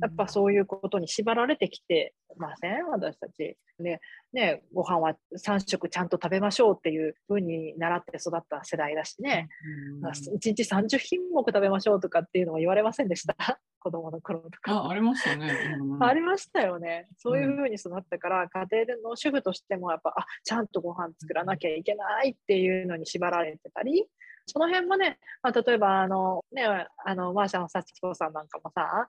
[0.00, 2.88] やっぱそういうことに縛られてきてません？
[2.88, 3.56] 私たち。
[3.78, 4.00] ね、
[4.32, 9.48] ね、ご飯は3食ちゃんと食べましょうっていう風に習って育った世代だしね、
[9.94, 10.06] うん。
[10.08, 10.12] 1
[10.42, 13.60] 日30品目食べましょうとかっていうのも言われませんでした？
[13.82, 14.72] 子供の頃とか。
[14.72, 15.76] あ、ありましたね。
[15.80, 17.08] うんありましたよね。
[17.18, 24.06] そういう風に育ったから、家庭での主婦としてもやっぱ、あ、ちゃんとご飯作らなきゃいけないっていうのに縛られてたり、
[24.46, 26.64] その辺もね、まあ、例えばあの、ね、
[27.04, 29.08] あの、マーシャの幸子さんなんかもさ、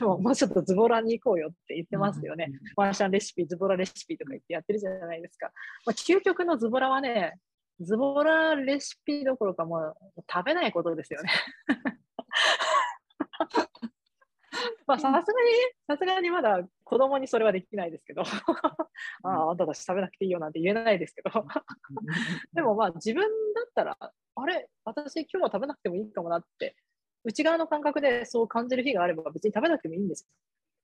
[0.00, 2.50] もうもうちょっとズボラに行こうよって言ってますよね。。
[2.76, 5.52] マーシャンレシピ、ズボラレシピとか言ってやってるじゃないですか。
[5.84, 7.38] まあ、究極のズボラはね、
[7.80, 9.94] ズボラレシピどころかもう
[10.30, 11.30] 食べないことですよね。
[14.86, 15.24] まあさすがに、
[15.86, 21.30] さすがにまだ子供にそれはできないですけど、ああ、あんたたち食べなくていいよなんて言えないですけど、
[22.54, 23.28] でもまあ自分だ
[23.62, 26.76] ったら、あれ、私今日は食べなくてもいいかもなって、
[27.24, 30.26] 内側の感覚でそう感じる日があれば別に食べなくてもいいんです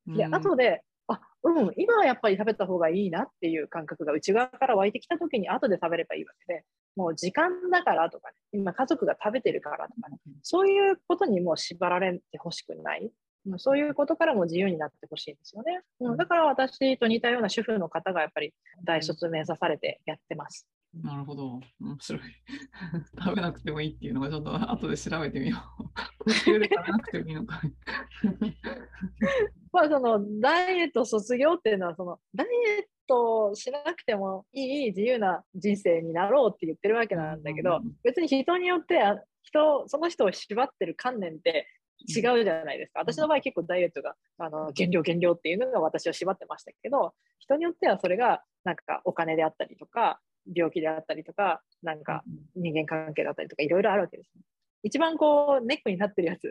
[0.06, 0.16] よ。
[0.16, 0.35] で、うん。
[0.35, 6.64] 後で、あ、うん、今はやっぱり食べた方がいいなっていう感覚が内側から湧いてきた時に後で食べればいいわけで、
[6.96, 13.11] もう時間だからとかね、今家族が食べてるからとかね、そういうことにもう縛られてほしくない。
[13.46, 15.81] うんそういうことからも自由になってほしいんですよね。
[16.00, 20.68] うん、だから私と似たような主婦の方がやっぱり大卒目指されてやってます。
[20.95, 21.61] なるほど。
[21.80, 22.22] 面白い。
[23.18, 25.57] 食べなくてもいいっていうのがちょっと後で調べてみよ
[26.26, 26.30] う。
[26.30, 27.62] 食べなくてもいいのか。
[29.72, 41.66] まあそのダイエット卒業っていうのはそのダイエットしなくてもいい自由な人生になろうって言ってるわけなんだけど、うん別に人によってあ人その人を縛ってる観念って
[42.09, 43.00] 違うじゃないですか。
[43.00, 50.20] 私の場合結構ダイエットがあの減量減量っていうのが私を縛ってましたけど、人によってはそれがなんかお金であったりとか、
[50.55, 52.22] 病気であったりとか、なんか
[52.57, 54.42] 人間関係だったりとかいろいろあるわけです、ね。
[54.82, 56.50] 一番こうネックになってるやつ。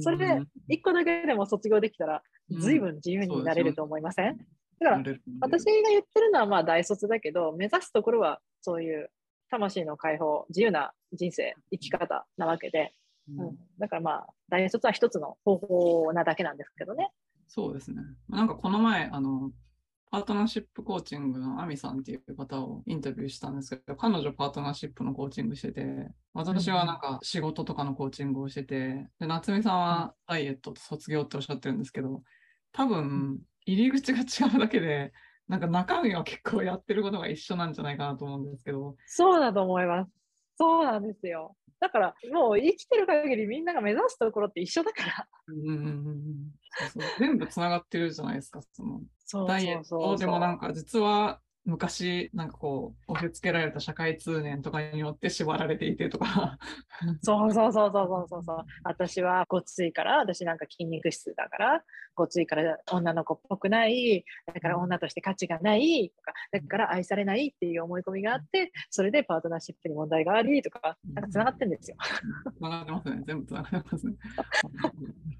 [0.00, 4.36] それで一個だけでも卒業できたら、随分自由になれると思いません、
[4.78, 9.10] だから私が言ってるのはまあ大卒だけど、目指すところはそういう
[9.50, 12.92] 魂の解放、自由な人生、生き方なわけで、
[13.28, 17.10] うん、だからまあ大卒は一つの方法なだけなんですけどね。
[17.48, 18.02] そうですね。
[18.28, 19.50] なんかこの前、あの、
[20.10, 32.22] パートナーシップコーチングのアミさんっていう方をインタビューしたんですけど、彼女パートナーシップのコーチングしてて、私はなんか仕事とかのコーチングをしてて、で夏美さんはダイエットと卒業っておっしゃってるんですけど、
[32.72, 35.12] 多分入り口が違うだけで、
[35.48, 38.96] なんか中身は結構やってることが一緒なんじゃないかなと思うんですけど。
[39.06, 40.10] そうだと思います。
[40.56, 41.56] そうなんですよ。
[41.80, 45.26] だからもう生きてる限りみんなが目指すところって一緒だから。
[45.48, 46.34] うん
[46.76, 48.60] そうそう全部つながってるじゃないですか。
[48.72, 48.82] そ
[49.38, 56.58] のダイエットでもなんか実は昔、なんかこう、押し付けられた社会通念とかによって縛られていてとか。
[57.22, 58.64] そうそうそうそうそうそう。
[58.84, 61.84] 私はごついから、私なんか筋肉質だから、
[62.14, 71.96] ごついから女の子っぽくない、だから女として価値がないとか、だから愛されないっていう思い込みがあって、それでパートナーシップに問題がありとか、なんか繋がってんですよ。
[72.58, 73.22] 繋がってますね。
[73.26, 74.14] 全部繋がってますね。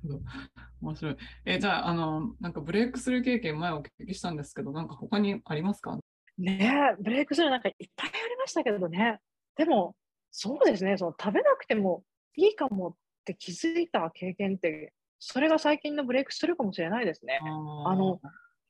[0.80, 1.16] 面白い。
[1.44, 5.98] えじゃあ、あの、なんかブレイクスルー経験前お聞きしたんですけど、なんか他にありますか？
[6.38, 9.18] ねブレイクスルーなんかいっぱいありましたけどね。
[9.56, 9.94] でも、
[10.30, 12.02] そうですね、その食べなくても
[12.36, 17.40] いいかもって気づいた経験って、それが最近のブレイクスルーかもしれないですね。
[17.42, 18.20] あの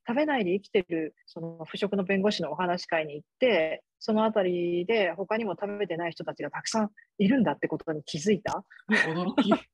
[0.06, 8.64] 食べないで生きてるその腐食の弁護士のお話会に行って、そのあたりで他にも食べてない人たちがたくさんいるんだってことに気づいた。
[8.90, 9.50] 驚き。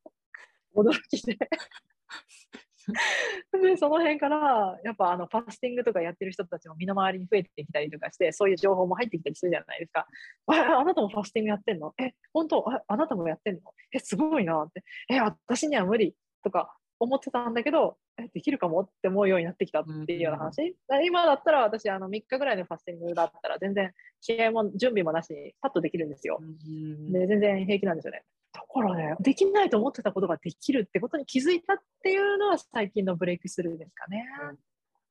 [0.77, 1.37] 驚きで
[3.63, 10.07] で、その辺から、やっぱあのファスティングとかやってる人たちも身の回りに増えてきたりとかして、そういう情報も入ってきたりするじゃないですか。
[10.47, 11.95] ああなたもファスティングやってんの？
[11.99, 12.71] え、本当？
[12.71, 13.61] ああなたもやってんの？
[13.93, 14.83] え、すごいなって。
[15.09, 20.77] え、私には無理とか思ってたんだけど、え、できるかもって思うようになってきたっていうような話。
[20.89, 26.39] うん、今だったら私、あの3日ぐらいのファスティングだったら全然気合も準備もなしにパッとできるんですよ。
[26.41, 28.23] うん、で、全然平気なんですよね。
[28.53, 34.27] だからね、できないと思ってたことができるってことに気づいたっていうのは最近のブレイクスルーですかね。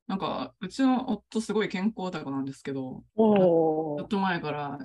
[0.06, 4.78] なんか、うちの夫すごい健康オタクなんですけど、ちょっと前から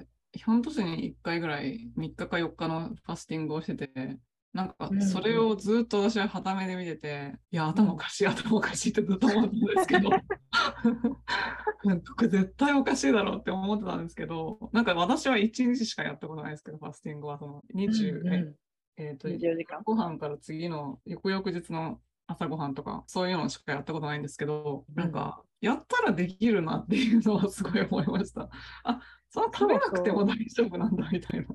[0.44, 4.18] 半年に1回ぐらい3日か4日のファスティングをしてて、
[4.54, 10.10] なんかそれをずっと私ははためで見てて、いや、頭おかしい、頭おかしいってずっと思ってたんですけど、
[12.18, 18.56] これ絶対おかしいだろうって思ってたんですけど、なんか私は1日しかやったことないですけど、ファスティングはその20、うんうん、
[18.98, 28.50] えっ、ー、と、時間ご飯から次の翌々日の朝ごはんとか、そういうのしかやったことないんですけど、うん、なんか、やったらできるなっていうのはすごい思いました。
[28.84, 31.48] あ、その食べなくても大丈夫なんだみたいな。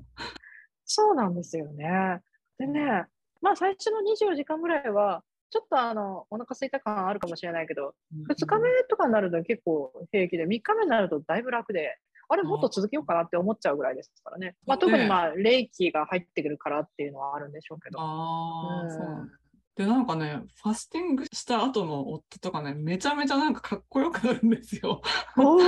[0.85, 2.21] そうなんですよね。
[2.57, 3.05] でね、
[3.41, 7.93] まあ最初の24時間ぐらいは、ちょっとあの、お腹空いた感あるかもしれないけど、
[8.29, 11.97] 2日目とかになると結構平気で、3日目になるとだいぶ楽で、
[12.29, 14.55] あれもっと続けようかなって思っちゃうぐらいですからね。
[14.65, 17.99] まあ、特にまあ、冷気が入ってくるからっていうのはあるんでしょうけど。
[17.99, 19.27] ああ、
[19.75, 25.01] で、なんかね、ファスティングした後の夫とかね、めちゃめちゃなんかかっこよくなるんですよ。
[25.37, 25.59] お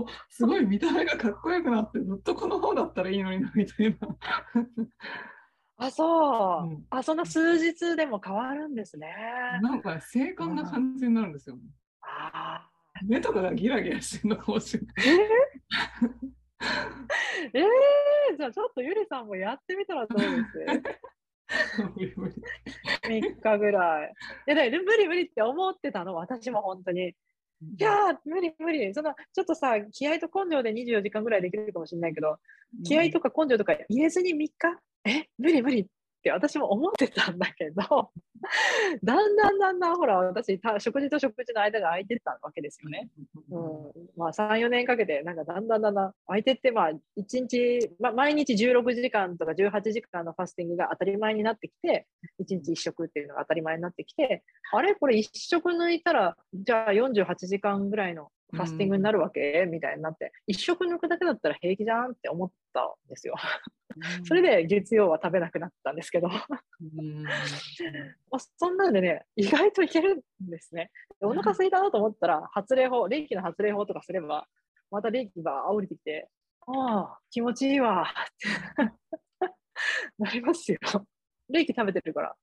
[0.30, 4.16] すごい見た目がかっこよくなって、ずっとこの方だったらいいのにな、みたいな。
[5.86, 9.14] あ、そう、うん、あ、そんな数日でも変わるんですね。
[9.62, 11.62] なんか、精悍な感じになるんですよ、ね。
[12.02, 12.68] あ
[13.04, 14.94] 目とかがギラギラしてるのかもしれない。
[17.54, 21.82] えー、えー、じゃあちょっとゆりさんもやってみたらどうです？
[21.82, 22.34] 無理無理。
[23.02, 24.12] 3日ぐらい。
[24.46, 27.14] いやだ無理無理って思ってたの、私も本当に。
[27.78, 28.92] いや無理無理。
[28.94, 32.36] そのちょっとさ、気合と根性で24時間ぐらいできるかもしれないけど、
[32.84, 34.52] 気合とか根性とか入れずに3日？
[35.04, 35.82] え、無理無理。
[35.82, 35.86] っ
[36.22, 38.10] て私も思ってたんだけど、
[39.02, 43.10] だんだんだんだんほら、私、食事と食事の間が空いてたわけですよね。
[43.50, 52.06] うん、まあ、3、4年かけて、なんかだんだんだんだん空いてって、まあ、1日、まあ、毎日16時間とか18時間のファスティングが当たり前になってきて、
[52.40, 54.42] 1日1食っていうのが当たり前になってきて、
[54.72, 54.94] あれ？
[54.94, 63.34] これ1食抜いたら、じゃあ48時間ぐらいのファスティングになるわけ、みたいになって、一食抜くだけだったら平気じゃんって思ったんですよ。
[64.24, 66.38] それで月曜は食べなくなったんですけど ま
[68.32, 70.90] あ、そんなんでね、意外といけるんですね。
[71.20, 74.46] お腹空いたなと思ったら、発令法、冷気の発令法とかすれば、
[74.90, 76.28] また冷気が降りてきて、
[76.66, 78.06] ああ、気持ちいいわっ
[78.38, 79.48] て
[80.18, 80.78] なりますよ。
[81.48, 82.36] レーキ食べてるから。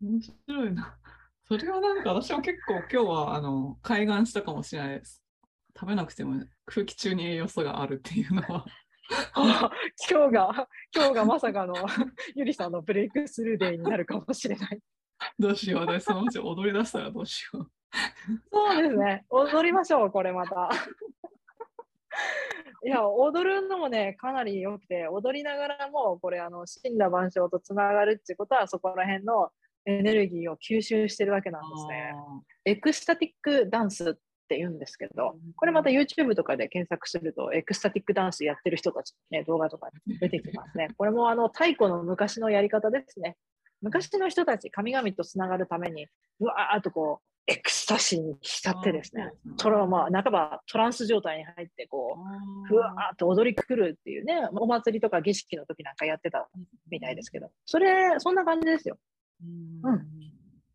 [0.00, 0.98] 面白いな。
[1.46, 5.22] それはなんか私も結構今日はあの開眼したかもしれないです。
[5.78, 8.64] 食べなくても空気中に栄養素があるっていうのは。
[10.08, 11.74] 今日が、今日がまさかの
[12.34, 14.80] ゆりさんのブレイクスルーデーになるかもしれない。
[15.38, 15.80] どうしよう。
[15.82, 17.70] 私そのうち踊り出したらどうしよう。
[18.50, 19.26] そうですね。
[19.28, 20.70] 踊りましょう、これまた。
[22.84, 29.50] いや、踊るのもね、かなり良くて、踊りながらも、これ、あの、死んだ万象とつながるっていうことは、そこら辺の
[29.86, 32.14] エネルギーを吸収してるわけなんですね。
[32.64, 40.88] ecstatic dance って言うんですけど、これまた YouTube とかで検索すると、 ecstatic dance やってる人たちの、ね、動画とか出てきますね。
[40.96, 43.36] これもあの太古の昔のやり方ですね。
[43.80, 46.06] 昔の人たち、神々とつながるために、
[46.40, 52.16] うわーっとこう、エクスタシーに浸ってですね、トラまあ、半ばトランス状態に入って、こ
[52.64, 56.48] う、ふわーっと踊りくるっていうね、お祭りとか儀式の時なんかやってた
[56.90, 58.96] みたいですけど、それ、そんな感じですよ。
[59.42, 59.80] うん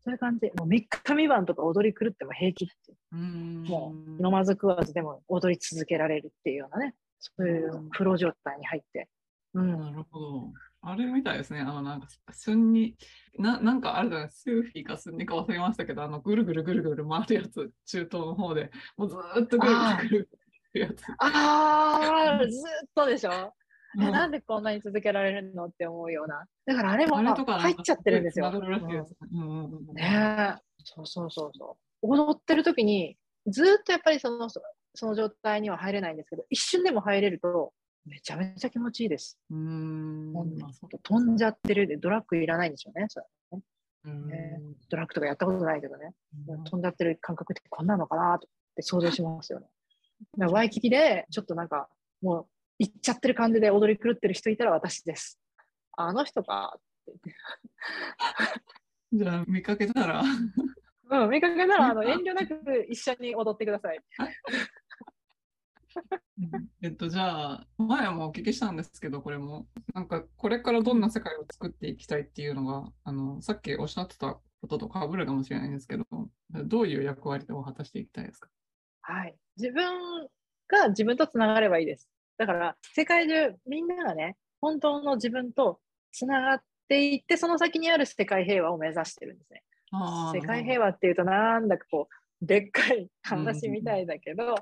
[0.02, 0.46] そういう感じ。
[0.56, 2.94] もう3日3晩とか踊り狂っても平気って。
[3.12, 9.08] うんもう飲まず食わずでも踊り続けられるっていうようなね、そういうプロ状態に入って。
[9.54, 9.78] うん。
[9.78, 10.52] なるほど。
[10.82, 11.60] あれみたいですね。
[11.60, 12.96] あの、なんか、スンニ、
[13.38, 14.30] ななんかあるじゃない。
[14.30, 20.28] スーフィーかスンニか忘れましたけど、あの、ぐるぐるぐるぐる回るやつ、中東の方で、もうずーっとぐるぐるぐる
[20.72, 21.04] ぐるやつ。
[21.18, 23.52] ああ、ずっとでしょ、
[23.96, 26.46] うなんでこんなに続けられるのって思うような。
[26.66, 28.50] だからあれも入っちゃってるんですよ。
[29.94, 30.62] ねえ。
[30.84, 32.06] そうそうそうそう。
[32.14, 33.16] 踊ってる時に、
[33.46, 34.62] ずっとやっぱりその、そ
[34.94, 37.72] その状態には入れないんですけど、一瞬でも入れると、
[38.06, 39.38] めちゃめちゃ気持ちいいです。
[39.50, 40.32] うーん。
[41.02, 43.06] 飛んじゃってるで、ドラッグいらないんでしょうね。
[43.08, 43.20] そ
[44.88, 46.12] ドラッグとかやったことないけどね。
[46.48, 49.66] うん飛んじゃってる感覚ってこんなのかなとって想像しますよね。
[50.50, 51.88] ワイキキで、ちょっとなんか、
[52.22, 52.46] もう、
[52.80, 55.38] 行っちゃってる感じで踊り狂ってる人いたら私です。
[55.92, 56.80] あの人かっ
[57.22, 57.34] て。
[59.12, 60.22] じゃあ、見かけたら、
[61.10, 64.00] うん、見かけたら、あの、遠慮なく一緒に踊ってください。
[66.80, 76.06] えっと、じゃあ、前もお聞きしたんですけど、これも、なんか、これからどんな世界を作っていきたいっていうのが、あの、さっきおっしゃってたことと被るかもしれないんですけど、
[76.50, 78.48] どういう役割を果たしていきたいですか？
[79.02, 79.36] はい。
[79.58, 80.28] 自分
[80.68, 82.08] が自分とつながればいいです。
[82.40, 85.78] だから、世界中、みんながね、本当の自分と
[86.10, 89.62] つながっていって、その先にある世界平和を目指してるんですね。
[90.32, 94.54] 世界平和っていうとなんだかこうでっかい話みたいだけど、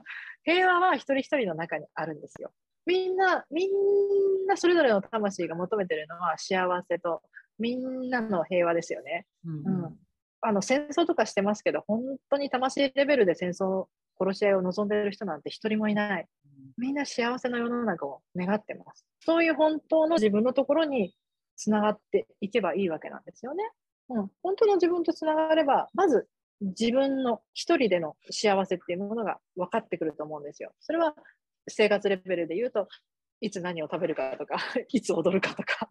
[0.42, 2.50] 平和は一人一人の中にあるんですよ。
[2.84, 3.70] みんな、みん
[4.48, 7.22] なそれぞれの魂が求めてるのは幸せと
[7.60, 9.24] みんなの平和ですよね。
[9.44, 9.98] うんうん
[10.40, 13.86] あの戦争とかしてますけど、本当に魂レベルで戦争、
[14.20, 16.26] 殺し合いを望んでいる人なんて一人もいない。
[16.76, 19.06] みんな幸せの世の中を願ってます。
[19.20, 21.14] そういう本当の自分のところに
[21.56, 23.64] つながっていけばいいわけなんですよね。
[24.10, 26.28] うん、本当の自分とつながれば、まず
[26.60, 30.72] 自分の一人での幸せっていうものが分かってくると思うんですよ。
[30.80, 31.14] それは
[31.68, 32.88] 生活レベルで言うと、
[33.40, 34.56] いつ何を食べるかとか、
[34.88, 35.88] いつ踊るかとか、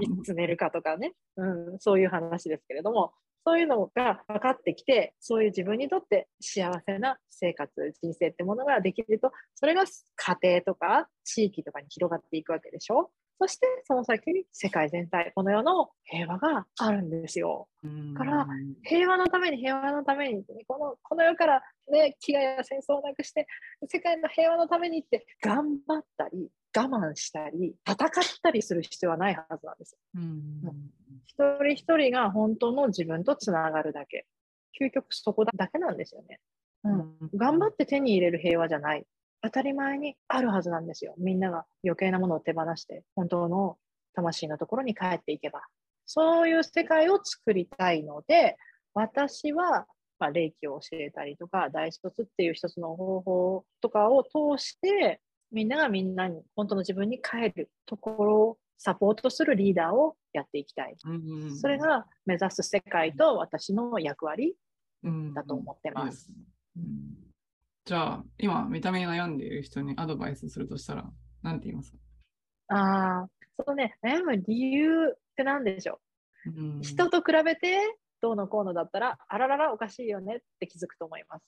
[0.00, 3.12] いつ寝るかとかね、うん、そういう話ですけれども、
[3.44, 7.70] そういうのが分かってきて、そういう自分にとって幸せな生活、
[8.00, 13.10] 人生ってものができると、それが家庭とか地域とかに広がっていくわけでしょ？
[13.40, 17.68] そしてその先に世界全体、この世の平和があるんですよ。
[17.82, 18.46] うんから
[18.84, 23.46] 平和のために平和のためにこのこの世から、ね、飢餓や戦争をなくして
[23.88, 28.08] 世界の平和のためにって頑張ったり我慢したり戦っ
[28.42, 29.98] たりする必要はないはずなんですよ。
[30.16, 30.90] うん
[31.26, 34.26] 一人一人が本当の自分とつながるだけ
[34.80, 36.40] 究極そこだけなんですよね。
[36.84, 39.06] うん、頑張って手に入れる平和じゃない
[39.42, 41.14] 当たり前にあるはずなんですよ。
[41.18, 43.78] みんなが余計なものを手放して本当の
[44.14, 45.62] 魂のところに帰っていけば。
[46.06, 48.56] そういう世界を作りたいので、
[48.92, 49.86] 私は、
[50.18, 55.20] まあ、霊気を教えたりとか、大卒っていう一つの方法とかを通して、
[55.52, 60.96] みんながみんなに本当の自分に帰るところをサポートするリーダーをやっていきたい。
[61.04, 64.56] うんそれが目指す世界と私の役割
[65.02, 66.30] うんだと思ってます。
[66.76, 67.14] うん
[67.86, 71.04] じゃあ、今、見た目に悩んでいる人にアドバイスするとしたら、
[71.42, 71.98] なんて言いますか、
[72.68, 73.28] ああ、
[73.62, 76.00] そのね、悩む理由って何でしょ
[76.46, 76.50] う？
[76.50, 76.82] んう。
[76.82, 77.78] 人と比べて
[78.22, 81.44] どうのこうのだったら、あらららおかしいよねって気づくと思います。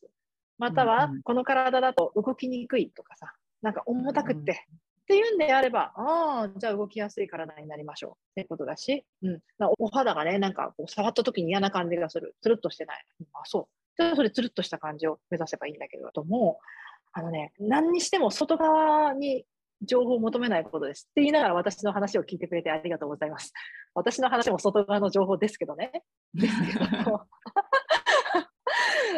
[0.59, 3.33] または、うんうんこの体だと動きにくいとかさ、
[3.63, 12.35] なんか重たくって、っていうんであれば、ああ、じゃあ動きやすい体になりましょうってことだし、うん、なお肌がね、なんかこう触った時に嫌な感じがする。
[12.43, 13.05] つるっとしてない。
[13.21, 13.67] うんあ、そう。
[13.97, 16.59] じゃあそれつるっとした感じを目指せばいいんだけど、とも、
[17.13, 19.47] あのね、何にしても外側に
[19.83, 21.09] 情報を求めないことです。
[21.11, 23.53] って言いながら私の話を聞いてくれてありがとうございます。
[23.95, 26.03] 私の話も外側の情報ですけどね。
[26.35, 26.85] ですけど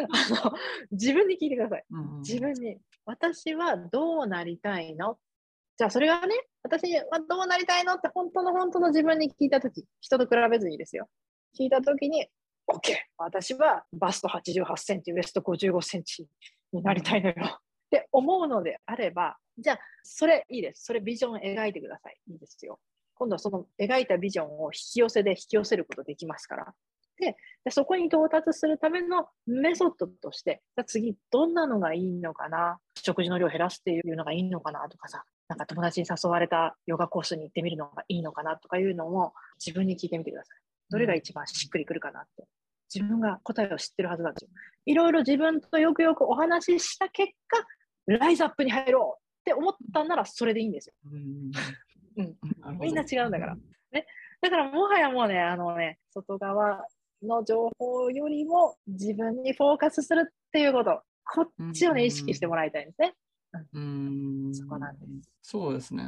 [0.07, 0.09] あ
[0.45, 0.53] の
[0.99, 1.85] 自分に聞いてください。
[1.91, 2.77] うん自分に。
[3.05, 5.17] 私はどうなりたいの？
[5.77, 11.07] じゃあそれがね、私はどうなりたいのって本当の本当の自分に聞いたとき、人と比べずにですよ。
[11.57, 12.27] 聞いたときに、
[12.69, 12.95] OK!
[13.17, 16.27] 私はバスト88センチ、ウエスト55センチ
[16.73, 17.35] になりたいのよ。
[17.37, 20.83] って思うのであれば、じゃあそれいいです。
[20.83, 22.17] それビジョン描いてください。
[22.27, 22.79] いいですよ。
[23.15, 26.73] 今度はその描いたビジョンを引き寄せで引き寄せることできますから。
[27.19, 32.79] で、でそこに到達するためのメソッドとして、じゃあ次、どんなのがいいのかな？
[32.95, 38.57] 食事の量を減らすっていうのがいいのかなとかさ、なんか友達に誘われたヨガコースに行ってみるのがいいのかな？
[38.57, 40.57] とかいうのも自分に聞いてみてください。
[40.89, 42.45] どれが一番しっくりくるかなって。
[42.93, 44.49] 自分が答えを知ってるはずなんですよ。
[44.87, 47.63] いろいろ自分とよくよくお話しした結果、
[48.07, 50.93] ライズアップに入ろうって思ったんならそれでいいんですよ。
[51.05, 51.51] うん
[52.79, 53.55] みんな違うんだから。
[53.91, 54.07] ね、
[54.41, 56.83] だからもはやもうね、あのね、外側
[57.23, 63.13] の情報よりも自分にフォーカスするっていうこと、こっちをね、うん意識してもらいたいんですね。
[63.73, 66.03] うんそこなんですそうですね。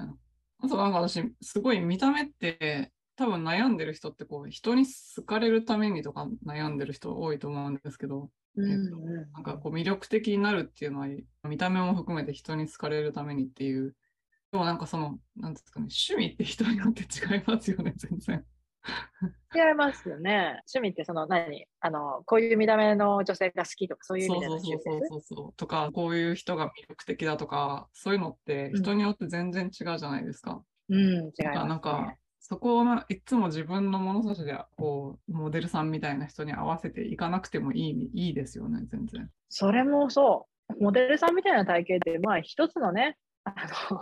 [0.60, 4.86] あとなんか私、すごい見た目って、多分悩んでる人ってこう人に
[5.16, 8.98] 好かれるためにとか悩んでる人多いと思うんですけど、うんえっと
[9.34, 11.08] なんかこう魅力的になるっていうのは
[11.44, 13.96] 見た目も含めて人に好かれるためにっていう。
[14.52, 18.46] でもなんかその、なんですかね、趣味って人によって違いますよね、全然。
[19.56, 20.62] 違いますよね。
[20.74, 21.66] 趣味ってその何？
[21.80, 25.08] あの、こういう見た目の女性が好きとかそういう意味でのそうそうそう。
[25.08, 25.54] そうそう。
[25.58, 30.64] とか、こういう人が魅力的だとか、そういうのって人によって全然違うじゃないですか。
[30.90, 31.54] うん、違います、ね。
[31.54, 39.30] なんか、そこをないつも自分の物差しでこうモデルさんみたいな人に合わせていかなくてもいいいいですよね、全然。
[39.48, 40.84] それもそう。
[40.84, 43.54] モデルさんみたいな体型って、まあ一つのね、あ
[43.92, 44.00] の、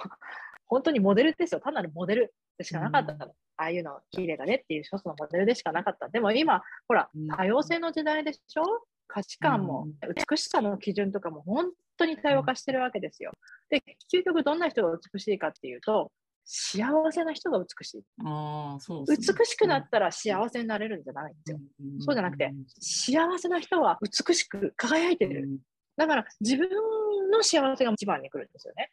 [0.67, 1.59] 本当にモデルですよ。
[1.59, 3.32] 単なるモデルでしかなかったの。
[3.57, 6.10] ああいうの綺麗だねっていう一つのモデルでしかなかった。
[6.10, 8.64] でも今、ほらうん、多様性の時代でしょ？
[9.07, 9.88] 価値観も、
[10.30, 13.32] 美しさの基準とかも本当に多様化してるわけですよ。
[13.70, 13.82] で、
[14.14, 16.12] 究極どんな人が美しいかっていうと、
[16.45, 18.03] 幸せな人が美しい。
[18.24, 21.60] ああ、そうね美しくなったら幸せになれるんじゃないんですよ。
[21.82, 25.60] うんそうじゃなくて、幸せな人は美しく輝いてる。
[25.97, 26.70] だから自分
[27.32, 28.91] の幸せが一番に来るんですよね。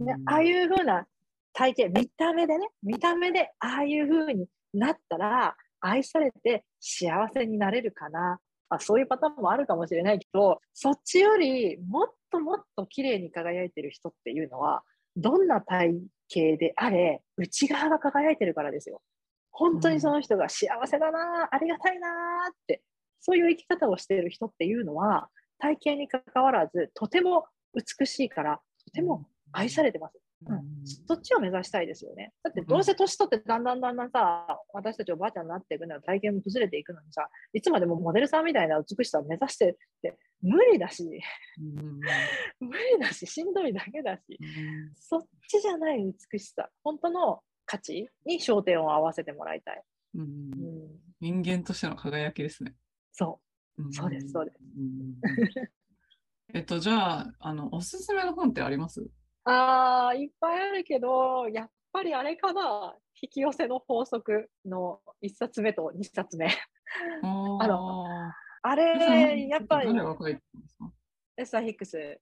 [0.00, 1.06] うんでああいう風な
[1.52, 8.38] 体型、見た目でね、見た目でああいう風になったら、愛されて幸せになれるかな。
[8.68, 14.82] あそういうパターンもあるかもしれないけど、そっちよりもっともっと綺麗に輝いてる人っていうのは、
[15.16, 15.92] どんな体
[16.32, 19.02] 型であれ、内側が輝いてるからですよ。
[19.50, 22.08] 本当にその人が幸せだな、ありがたいな
[22.50, 22.82] って、
[23.20, 25.28] そういう生き方をしている人っていうのは、
[25.58, 30.18] 体型にかかわらず、とても美しいから、とても愛されてます。
[30.46, 30.86] うん。
[31.06, 32.32] そっちを目指したいですよね。
[32.42, 41.04] だってどうせ年取ってだんだんだんだんさ、私たちおばあちゃんになっていくのは体型も崩れていくのにさ、いつまでもモデルさんみたいな美しさを目指してって無理だし、
[41.60, 42.00] うん。
[42.60, 44.92] 無理だし、しんどいだけだし、うん。
[44.94, 49.82] そっちじゃない美しさ、本当の価値に焦点を合わせてもらいたい。
[50.14, 50.20] うん。
[50.22, 52.74] うん、人間としての輝きですね。
[53.12, 53.40] そ
[53.78, 53.82] う。
[53.82, 53.92] ん。
[53.92, 54.58] そうですそうです。
[54.78, 55.14] うん。
[56.54, 59.06] えっと、じゃあ、あの、おすすめの本ってあります？
[59.50, 66.46] ああ、いっぱいあるけど、やっぱりあれかな、引き寄せの法則の1冊目と2冊目。
[66.46, 66.50] あ
[67.60, 68.06] あの、
[68.62, 69.90] あえれ、やっぱり
[71.36, 72.20] エスター・ヒックス。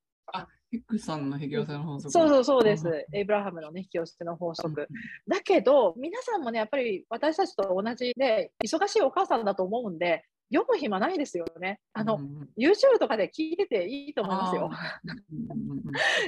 [0.70, 2.12] ヒックさんの引き寄せの法則。
[2.12, 3.06] そうそうそうでうんす。
[3.12, 4.86] エイブラハムのね、引き寄せの法則。
[5.26, 11.80] だけど、皆さんもね、やっぱり私たちと同じで、忙しいお母さんだと思うんで、読む暇ないですよね。
[11.92, 14.70] あの、うん YouTube とかで聞いてていいと思いますよ。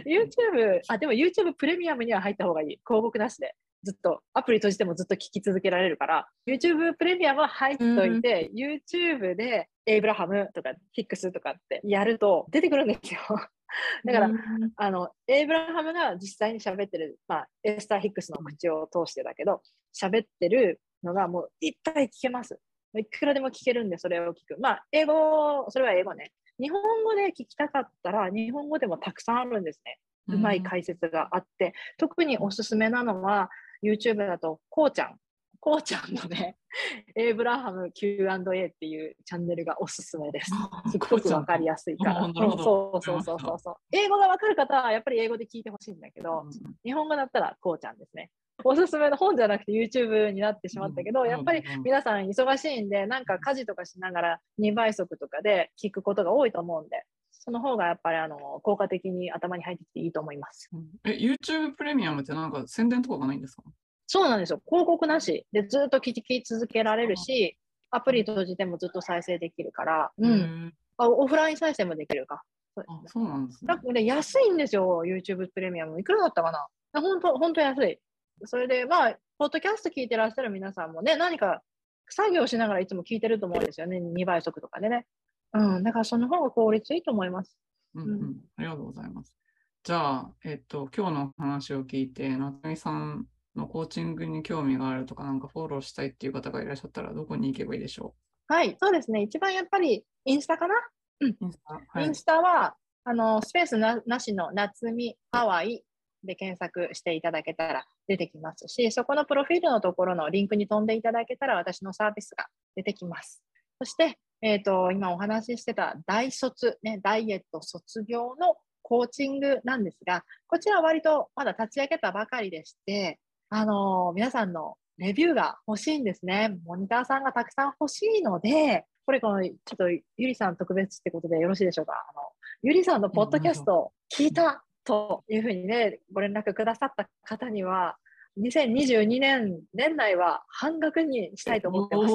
[0.06, 2.68] YouTube、あ、でも YouTube プレミアムには入った方がいい。
[2.86, 3.54] 広告なしで。
[3.82, 13.20] ずっと、アプリ閉じてもずっと聞き続けられるから、YouTube プレミアムは入っといて、YouTube でエイブラハムとかヒックスとかってやると出てくるんですよ。
[14.04, 14.38] だから、うん
[14.76, 19.62] あの、エイブラハムが実際に喋ってる、まあ、エスター・ヒックスの口を通してだけど、
[19.98, 22.60] 喋ってるのがもういっぱい聞けます。
[22.98, 24.60] いくらでも聞けるんで、それを聞く。
[24.60, 26.32] まあ、英語、それは英語ね。
[26.58, 29.98] 日本語で聞きたかったら、日本語でもたくさんあるんですね。
[30.28, 33.50] うまい解説があって、特におすすめなのは、
[33.82, 35.16] YouTube だと、こうちゃん。
[35.60, 36.56] こうちゃんのね、
[37.14, 40.50] エイブラハム Q&A っていうチャンネルがおすすめです。
[40.90, 42.22] すっごくわかりやすいから。
[42.22, 42.46] うんそ
[42.94, 43.76] うそうそうそうそう。
[43.92, 46.50] 英語がわかる方はやっぱり英語で聞いてほしいんだけど、うん
[46.82, 48.30] 日本語だったらこうちゃんですね。
[48.64, 60.68] おすすめの本じゃなくて YouTube になってしまったけど、うんやっぱり皆さん忙しいんで、なんか家事とかしながら2倍速とかで聞くことが多いと思うんで、そその方がやっぱりあの効果的に頭に入ってきていいと思います。
[60.72, 63.62] うんえ、YouTube プレミアムってなんか宣伝とかがないんですか？
[64.06, 64.60] そうなんですよ。
[64.66, 67.56] 広告なしでずっと聞き続けられるし、
[67.90, 72.42] アプリ閉じてもずっと再生できるから、うへん、ーあオフライン再生もできるか。
[72.74, 73.78] そうあ、そうなんですねだ。
[73.78, 75.98] から安いんですよ、YouTube プレミアム。
[76.00, 76.66] いくらだったかな？
[77.00, 77.98] 本当、本当安い。
[78.44, 81.62] それで、まあ、ポッドキャスト聞いてらっしゃる皆さんもね、何か
[82.08, 85.06] 作業しながらいつも聞いてると思うんですよね、2倍速とかでね。
[85.52, 87.58] うん、だからその方が効率いいと思います。
[87.94, 89.34] うんうん、ありがとうございます。
[89.82, 93.26] じゃあ、えっと、今日の話を聞いて、夏美さん
[93.56, 98.14] のコーチングに興味があるとか、なんかフォローしたいっていう方がいらっしゃったら、どこに行けばいいでしょ
[98.48, 99.22] はい、そうですね。
[99.22, 100.74] 一番やっぱりインスタかな、
[101.20, 101.74] うインスタ。
[101.74, 102.06] はい。
[102.06, 105.84] インスタは、あの、スペースななしの夏美ハワイ
[106.24, 112.46] で検索していただけたら出てきますし、そこのプロフィールのところのリンクに飛んでいただけたら私のサービスが
[112.76, 113.42] 出てきます。
[113.78, 123.18] そして、えっ、と、今お話ししてた大卒、ね、ダイエット卒業のコーチングなんですが、こちらは割とまだ立ち上げたばかりでして、
[123.48, 126.56] あの皆さんのレビューが欲しいんですね。
[126.64, 131.92] モニターさんがたくさん欲しいので、これこの、ちょっとゆりさん特別ってことでよろしいでしょうか？
[131.92, 132.22] あの
[132.62, 137.96] ゆりさんのポッドキャスト聞いたというふうにね、ご連絡くださった方には、
[138.40, 142.08] 2022年年内は半額にしたいと思ってま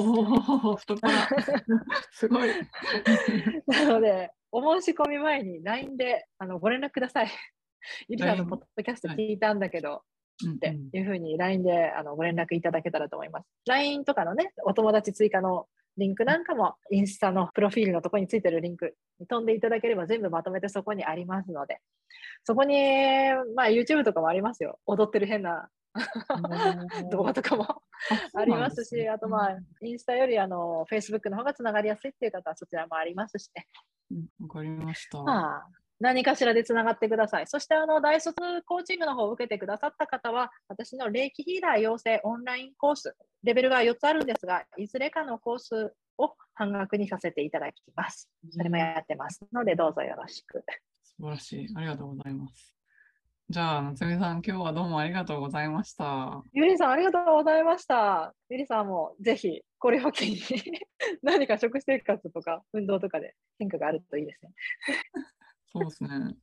[0.78, 0.86] す。
[2.12, 2.48] すごい。
[3.66, 7.28] なので、お申し込み前に LINE であのご連絡ください。
[8.08, 10.02] ゆりさんのポッドキャスト聞いたんだけど、
[10.56, 13.46] ってうんうんいうふうに LINE であのご連絡いただけたらと思います。
[13.66, 15.66] LINE とかのね、お友達追加の
[15.96, 21.80] リンクなんかも、インスタのプロフィールのところについてるリンクに飛んでいただければ全部まとめてそこにありますので、
[22.44, 22.76] そこに、
[23.54, 24.78] まあ YouTube とかもありますよ。
[24.86, 25.68] 踊ってる変な
[27.10, 27.66] 動画とかも
[28.34, 33.66] ありますし、あとまあ、インスタよりあの Facebook の方がつながりやすいっていう方はそちらもありますしね。
[34.10, 35.22] うんわかりました。
[35.22, 35.66] まあ、
[35.98, 37.46] 何かしらでつながってください。
[37.46, 38.36] そして、あの、大卒
[38.66, 48.28] コーチングの方を受けてくださった方は、私の霊気ヒーラー養成オンラインコース、レベルが4つあるんですが、いずれかのコースを半額にさせていただきます。
[48.50, 50.64] それもやってますので、どうぞよろしく。
[51.02, 51.68] 素晴らしい。
[51.74, 52.76] ありがとうございます。
[53.48, 56.42] じゃあ、夏美さん、今日はどうもありがとうございました。
[56.52, 58.34] ゆりさん、ありがとうございました。
[58.50, 60.40] ゆりさんもぜひ、これを機に
[61.22, 64.50] 何か食生活とか運動とかで変化があるといいですね。
[65.76, 66.36] そうですね。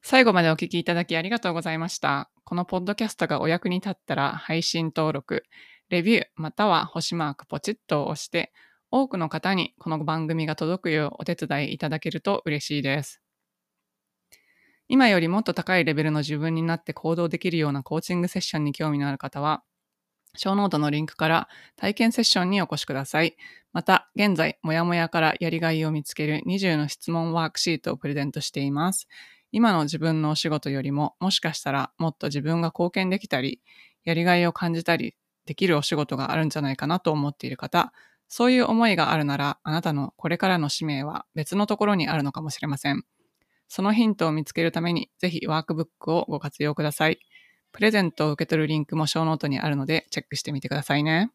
[0.00, 2.30] 最後までお聞きいただきありがとうございました。
[2.44, 5.44] このポッドキャストがお役に立ったら配信登録、
[5.90, 8.52] レビューまたは星マークポチッと押して
[8.90, 13.20] 多くの方にこの番組が届くようお手伝いいただけると嬉しいです。
[14.88, 19.62] 今よりもっと高いレベルの自分になって行動できるようなコーチングセッションに興味のある方は、
[20.36, 23.36] ショーノートのリンクから体験セッションにお越しください。
[23.72, 29.08] また、現在、もやもやからやりがいを見つける20の質問ワークシートをプレゼントしています。
[29.50, 33.60] 今の自分のお仕事よりも、もしかしたらもっと自分が貢献できたり、
[34.04, 35.14] やりがいを感じたり
[35.44, 37.92] できるお仕事があるんじゃないかなと思っている方、
[38.28, 43.04] そういう思いがあるなら、あなたのこれからの使命は別のところにあるのかもしれません。
[43.68, 47.18] そのヒントを見つけるために、ぜひワークブックをご活用ください。
[47.72, 51.32] プレゼントを受け取るリンクもショーノートにあるので、チェックしてみてくださいね。